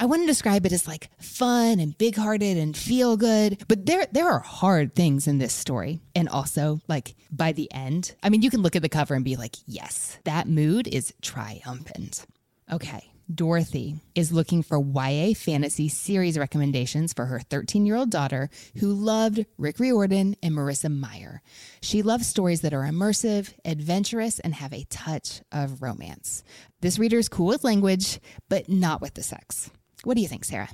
[0.00, 3.84] I want to describe it as like fun and big hearted and feel good, but
[3.84, 6.00] there there are hard things in this story.
[6.14, 9.26] And also like by the end, I mean you can look at the cover and
[9.26, 12.24] be like, yes, that mood is triumphant.
[12.72, 13.12] Okay.
[13.32, 18.48] Dorothy is looking for YA fantasy series recommendations for her 13 year old daughter
[18.78, 21.42] who loved Rick Riordan and Marissa Meyer.
[21.82, 26.42] She loves stories that are immersive, adventurous, and have a touch of romance.
[26.80, 29.70] This reader is cool with language, but not with the sex.
[30.04, 30.68] What do you think, Sarah?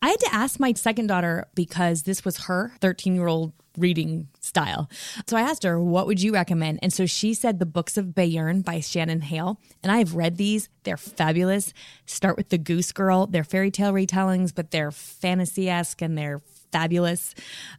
[0.00, 4.28] I had to ask my second daughter because this was her 13 year old reading
[4.40, 4.88] style.
[5.26, 6.80] So I asked her, what would you recommend?
[6.82, 9.60] And so she said the books of Bayern by Shannon Hale.
[9.82, 10.68] And I've read these.
[10.84, 11.72] They're fabulous.
[12.06, 13.26] Start with The Goose Girl.
[13.26, 17.34] They're fairy tale retellings, but they're fantasy esque and they're fabulous.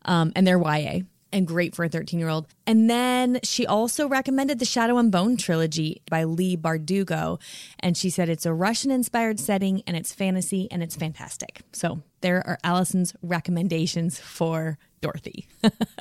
[0.06, 2.48] Um, and they're YA and great for a 13 year old.
[2.66, 7.40] And then she also recommended the Shadow and Bone trilogy by Leigh Bardugo.
[7.80, 11.62] And she said it's a Russian inspired setting and it's fantasy and it's fantastic.
[11.72, 15.48] So there are Allison's recommendations for Dorothy.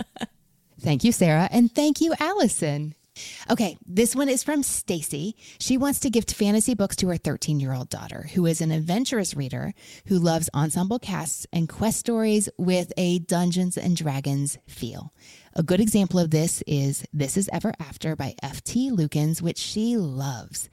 [0.81, 1.49] thank you, Sarah.
[1.51, 2.95] And thank you, Allison.
[3.51, 5.37] Okay, this one is from Stacy.
[5.59, 8.71] She wants to gift fantasy books to her 13 year old daughter, who is an
[8.71, 9.75] adventurous reader
[10.07, 15.13] who loves ensemble casts and quest stories with a Dungeons and Dragons feel.
[15.55, 18.91] A good example of this is This Is Ever After by F.T.
[18.91, 20.69] Lukens, which she loves.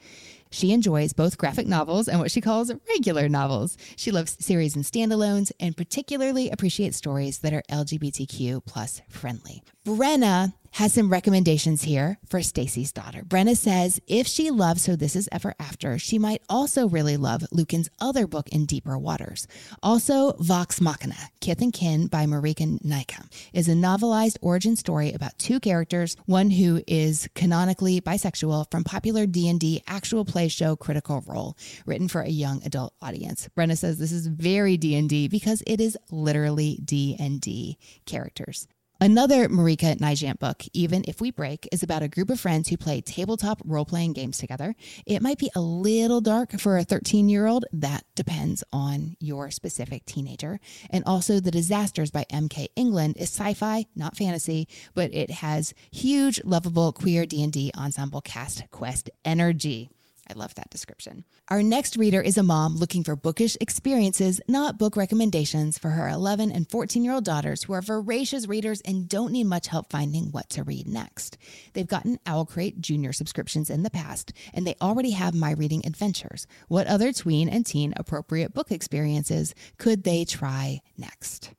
[0.52, 3.78] She enjoys both graphic novels and what she calls regular novels.
[3.96, 9.64] She loves series and standalones and particularly appreciates stories that are LGBTQ plus friendly.
[9.86, 13.22] Brenna has some recommendations here for Stacy's daughter.
[13.22, 17.42] Brenna says if she loves So This Is Ever After, she might also really love
[17.54, 19.48] Lukens' other book in Deeper Waters.
[19.84, 25.38] Also, Vox Machina, Kith and Kin by Marika Nijkamp, is a novelized origin story about
[25.38, 31.56] two characters, one who is canonically bisexual from popular D&D actual play show Critical Role,
[31.86, 33.48] written for a young adult audience.
[33.56, 37.78] Brenna says this is very D&D because it is literally D&D
[38.08, 38.68] characters.
[39.06, 42.76] Another Marika Nijkamp book, Even If We Break, is about a group of friends who
[42.76, 44.76] play tabletop role playing games together.
[45.06, 47.66] It might be a little dark for a 13 year old.
[47.72, 50.60] That depends on your specific teenager.
[50.90, 52.70] And also, The Disasters by M.K.
[52.76, 58.64] England is sci fi, not fantasy, but it has huge, lovable queer D&D ensemble cast
[58.72, 59.92] quest energy.
[60.28, 61.24] I love that description.
[61.50, 66.08] Our next reader is a mom looking for bookish experiences, not book recommendations, for her
[66.10, 69.92] 11 and 14 year old daughters who are voracious readers and don't need much help
[69.92, 71.38] finding what to read next.
[71.74, 76.48] They've gotten OwlCrate Junior subscriptions in the past, and they already have My Reading Adventures.
[76.68, 81.52] What other tween and teen appropriate book experiences could they try next?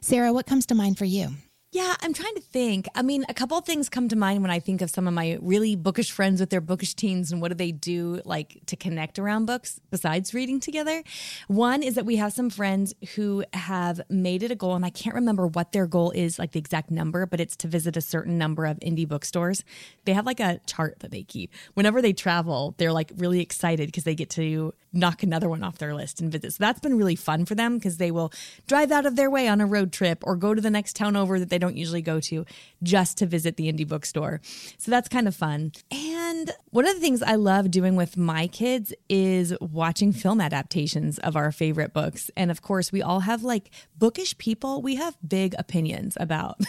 [0.00, 1.30] Sarah, what comes to mind for you?
[1.74, 2.86] Yeah, I'm trying to think.
[2.94, 5.12] I mean, a couple of things come to mind when I think of some of
[5.12, 8.76] my really bookish friends with their bookish teens and what do they do like to
[8.76, 11.02] connect around books besides reading together.
[11.48, 14.90] One is that we have some friends who have made it a goal, and I
[14.90, 18.00] can't remember what their goal is, like the exact number, but it's to visit a
[18.00, 19.64] certain number of indie bookstores.
[20.04, 21.52] They have like a chart that they keep.
[21.74, 25.78] Whenever they travel, they're like really excited because they get to knock another one off
[25.78, 26.52] their list and visit.
[26.52, 28.32] So that's been really fun for them because they will
[28.68, 31.16] drive out of their way on a road trip or go to the next town
[31.16, 32.44] over that they don't usually go to
[32.82, 34.40] just to visit the indie bookstore.
[34.78, 35.72] So that's kind of fun.
[35.90, 41.18] And one of the things I love doing with my kids is watching film adaptations
[41.20, 42.30] of our favorite books.
[42.36, 46.60] And of course, we all have like bookish people, we have big opinions about.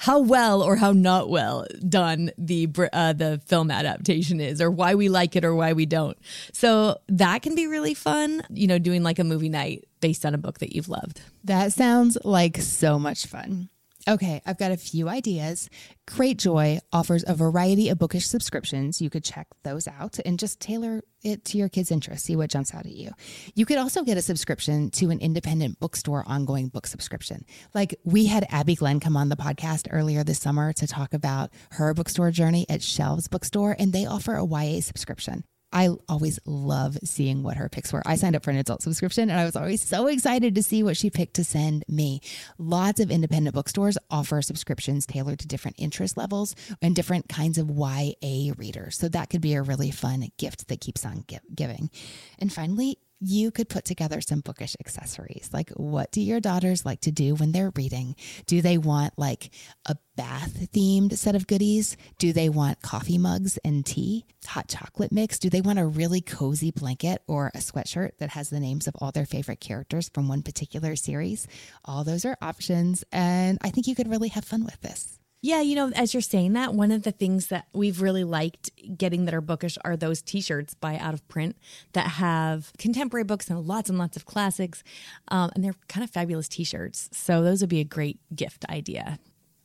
[0.00, 4.94] how well or how not well done the uh, the film adaptation is, or why
[4.94, 6.16] we like it or why we don't.
[6.54, 8.42] So that can be really fun.
[8.48, 11.20] You know, doing like a movie night based on a book that you've loved.
[11.44, 13.68] That sounds like so much fun.
[14.08, 15.68] Okay, I've got a few ideas.
[16.06, 19.00] Great Joy offers a variety of bookish subscriptions.
[19.00, 22.50] You could check those out and just tailor it to your kids' interests, see what
[22.50, 23.10] jumps out at you.
[23.54, 27.44] You could also get a subscription to an independent bookstore ongoing book subscription.
[27.74, 31.50] Like we had Abby Glenn come on the podcast earlier this summer to talk about
[31.72, 35.44] her bookstore journey at Shelves Bookstore, and they offer a YA subscription.
[35.72, 38.02] I always love seeing what her picks were.
[38.04, 40.82] I signed up for an adult subscription and I was always so excited to see
[40.82, 42.20] what she picked to send me.
[42.58, 47.70] Lots of independent bookstores offer subscriptions tailored to different interest levels and different kinds of
[47.70, 48.98] YA readers.
[48.98, 51.90] So that could be a really fun gift that keeps on giving.
[52.38, 55.50] And finally, you could put together some bookish accessories.
[55.52, 58.16] Like, what do your daughters like to do when they're reading?
[58.46, 59.50] Do they want like
[59.86, 61.96] a bath themed set of goodies?
[62.18, 65.38] Do they want coffee mugs and tea, hot chocolate mix?
[65.38, 68.96] Do they want a really cozy blanket or a sweatshirt that has the names of
[68.98, 71.46] all their favorite characters from one particular series?
[71.84, 73.04] All those are options.
[73.12, 75.19] And I think you could really have fun with this.
[75.42, 78.70] Yeah, you know, as you're saying that, one of the things that we've really liked
[78.98, 81.56] getting that are bookish are those t shirts by Out of Print
[81.94, 84.82] that have contemporary books and lots and lots of classics.
[85.28, 87.08] Um, and they're kind of fabulous t shirts.
[87.12, 89.18] So those would be a great gift idea.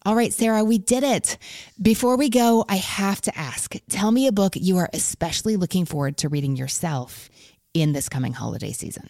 [0.06, 1.38] All right, Sarah, we did it.
[1.82, 5.86] Before we go, I have to ask tell me a book you are especially looking
[5.86, 7.30] forward to reading yourself
[7.74, 9.10] in this coming holiday season.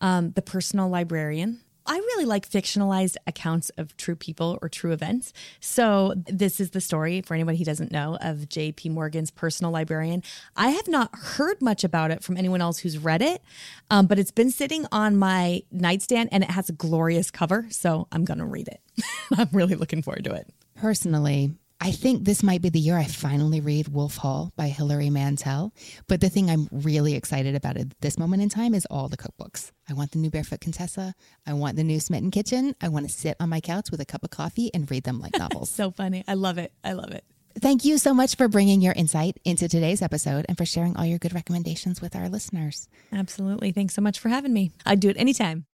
[0.00, 5.32] Um, the Personal Librarian I really like fictionalized accounts of true people or true events.
[5.60, 8.88] So, this is the story, for anybody who doesn't know, of J.P.
[8.90, 10.22] Morgan's personal librarian.
[10.56, 13.42] I have not heard much about it from anyone else who's read it,
[13.90, 17.66] um, but it's been sitting on my nightstand and it has a glorious cover.
[17.70, 18.80] So, I'm going to read it.
[19.36, 20.48] I'm really looking forward to it.
[20.74, 25.10] Personally, I think this might be the year I finally read Wolf Hall by Hilary
[25.10, 25.72] Mantel.
[26.08, 29.16] But the thing I'm really excited about at this moment in time is all the
[29.18, 29.72] cookbooks.
[29.88, 31.14] I want the new Barefoot Contessa.
[31.46, 32.74] I want the new Smitten Kitchen.
[32.80, 35.20] I want to sit on my couch with a cup of coffee and read them
[35.20, 35.70] like novels.
[35.70, 36.24] so funny.
[36.26, 36.72] I love it.
[36.82, 37.24] I love it.
[37.60, 41.06] Thank you so much for bringing your insight into today's episode and for sharing all
[41.06, 42.88] your good recommendations with our listeners.
[43.12, 43.72] Absolutely.
[43.72, 44.72] Thanks so much for having me.
[44.84, 45.66] I'd do it anytime.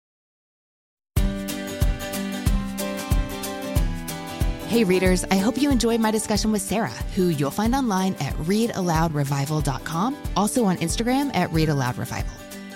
[4.73, 8.33] Hey, readers, I hope you enjoyed my discussion with Sarah, who you'll find online at
[8.37, 12.33] readaloudrevival.com, also on Instagram at readaloudrevival.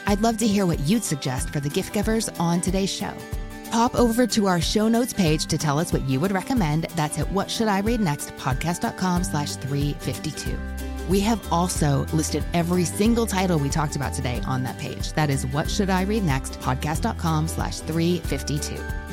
[0.07, 3.14] I'd love to hear what you'd suggest for the gift givers on today's show.
[3.70, 6.82] Pop over to our show notes page to tell us what you would recommend.
[6.97, 10.55] That's at what should I read next podcast.com slash 352.
[11.09, 15.14] We have also listed every single title we talked about today on that page.
[15.14, 19.05] That is what should I read next podcast.com slash 352.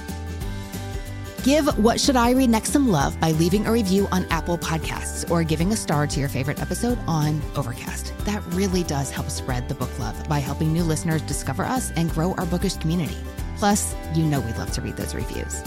[1.44, 5.30] Give What Should I Read Next some love by leaving a review on Apple Podcasts
[5.30, 8.14] or giving a star to your favorite episode on Overcast.
[8.20, 12.10] That really does help spread the book love by helping new listeners discover us and
[12.12, 13.18] grow our bookish community.
[13.58, 15.62] Plus, you know we'd love to read those reviews.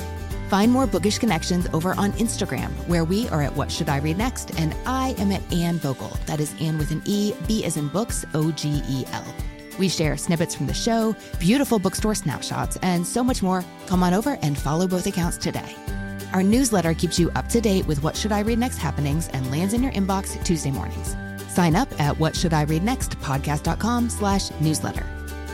[0.48, 4.16] Find more bookish connections over on Instagram, where we are at What Should I Read
[4.16, 6.16] Next, and I am at Anne Bogel.
[6.24, 9.34] That is Anne with an E, B as in books, O G E L.
[9.78, 13.64] We share snippets from the show, beautiful bookstore snapshots, and so much more.
[13.86, 15.74] Come on over and follow both accounts today.
[16.32, 19.50] Our newsletter keeps you up to date with what should I read next happenings and
[19.50, 21.16] lands in your inbox Tuesday mornings.
[21.48, 25.06] Sign up at what should I read next podcast.com slash newsletter.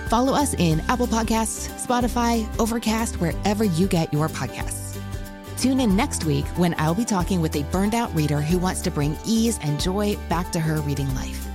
[0.08, 4.98] Follow us in Apple Podcasts, Spotify, Overcast, wherever you get your podcasts.
[5.56, 8.80] Tune in next week when I'll be talking with a burned out reader who wants
[8.82, 11.46] to bring ease and joy back to her reading life.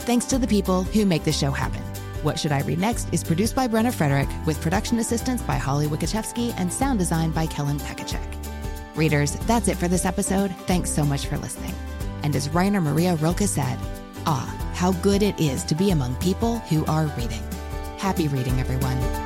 [0.00, 1.82] Thanks to the people who make the show happen.
[2.22, 5.86] What Should I Read Next is produced by Brenna Frederick with production assistance by Holly
[5.86, 8.26] Wielkoszewski and sound design by Kellen Pekacek.
[8.96, 10.50] Readers, that's it for this episode.
[10.66, 11.74] Thanks so much for listening.
[12.22, 13.78] And as Rainer Maria Rilke said,
[14.26, 17.42] ah, how good it is to be among people who are reading.
[17.98, 19.25] Happy reading, everyone.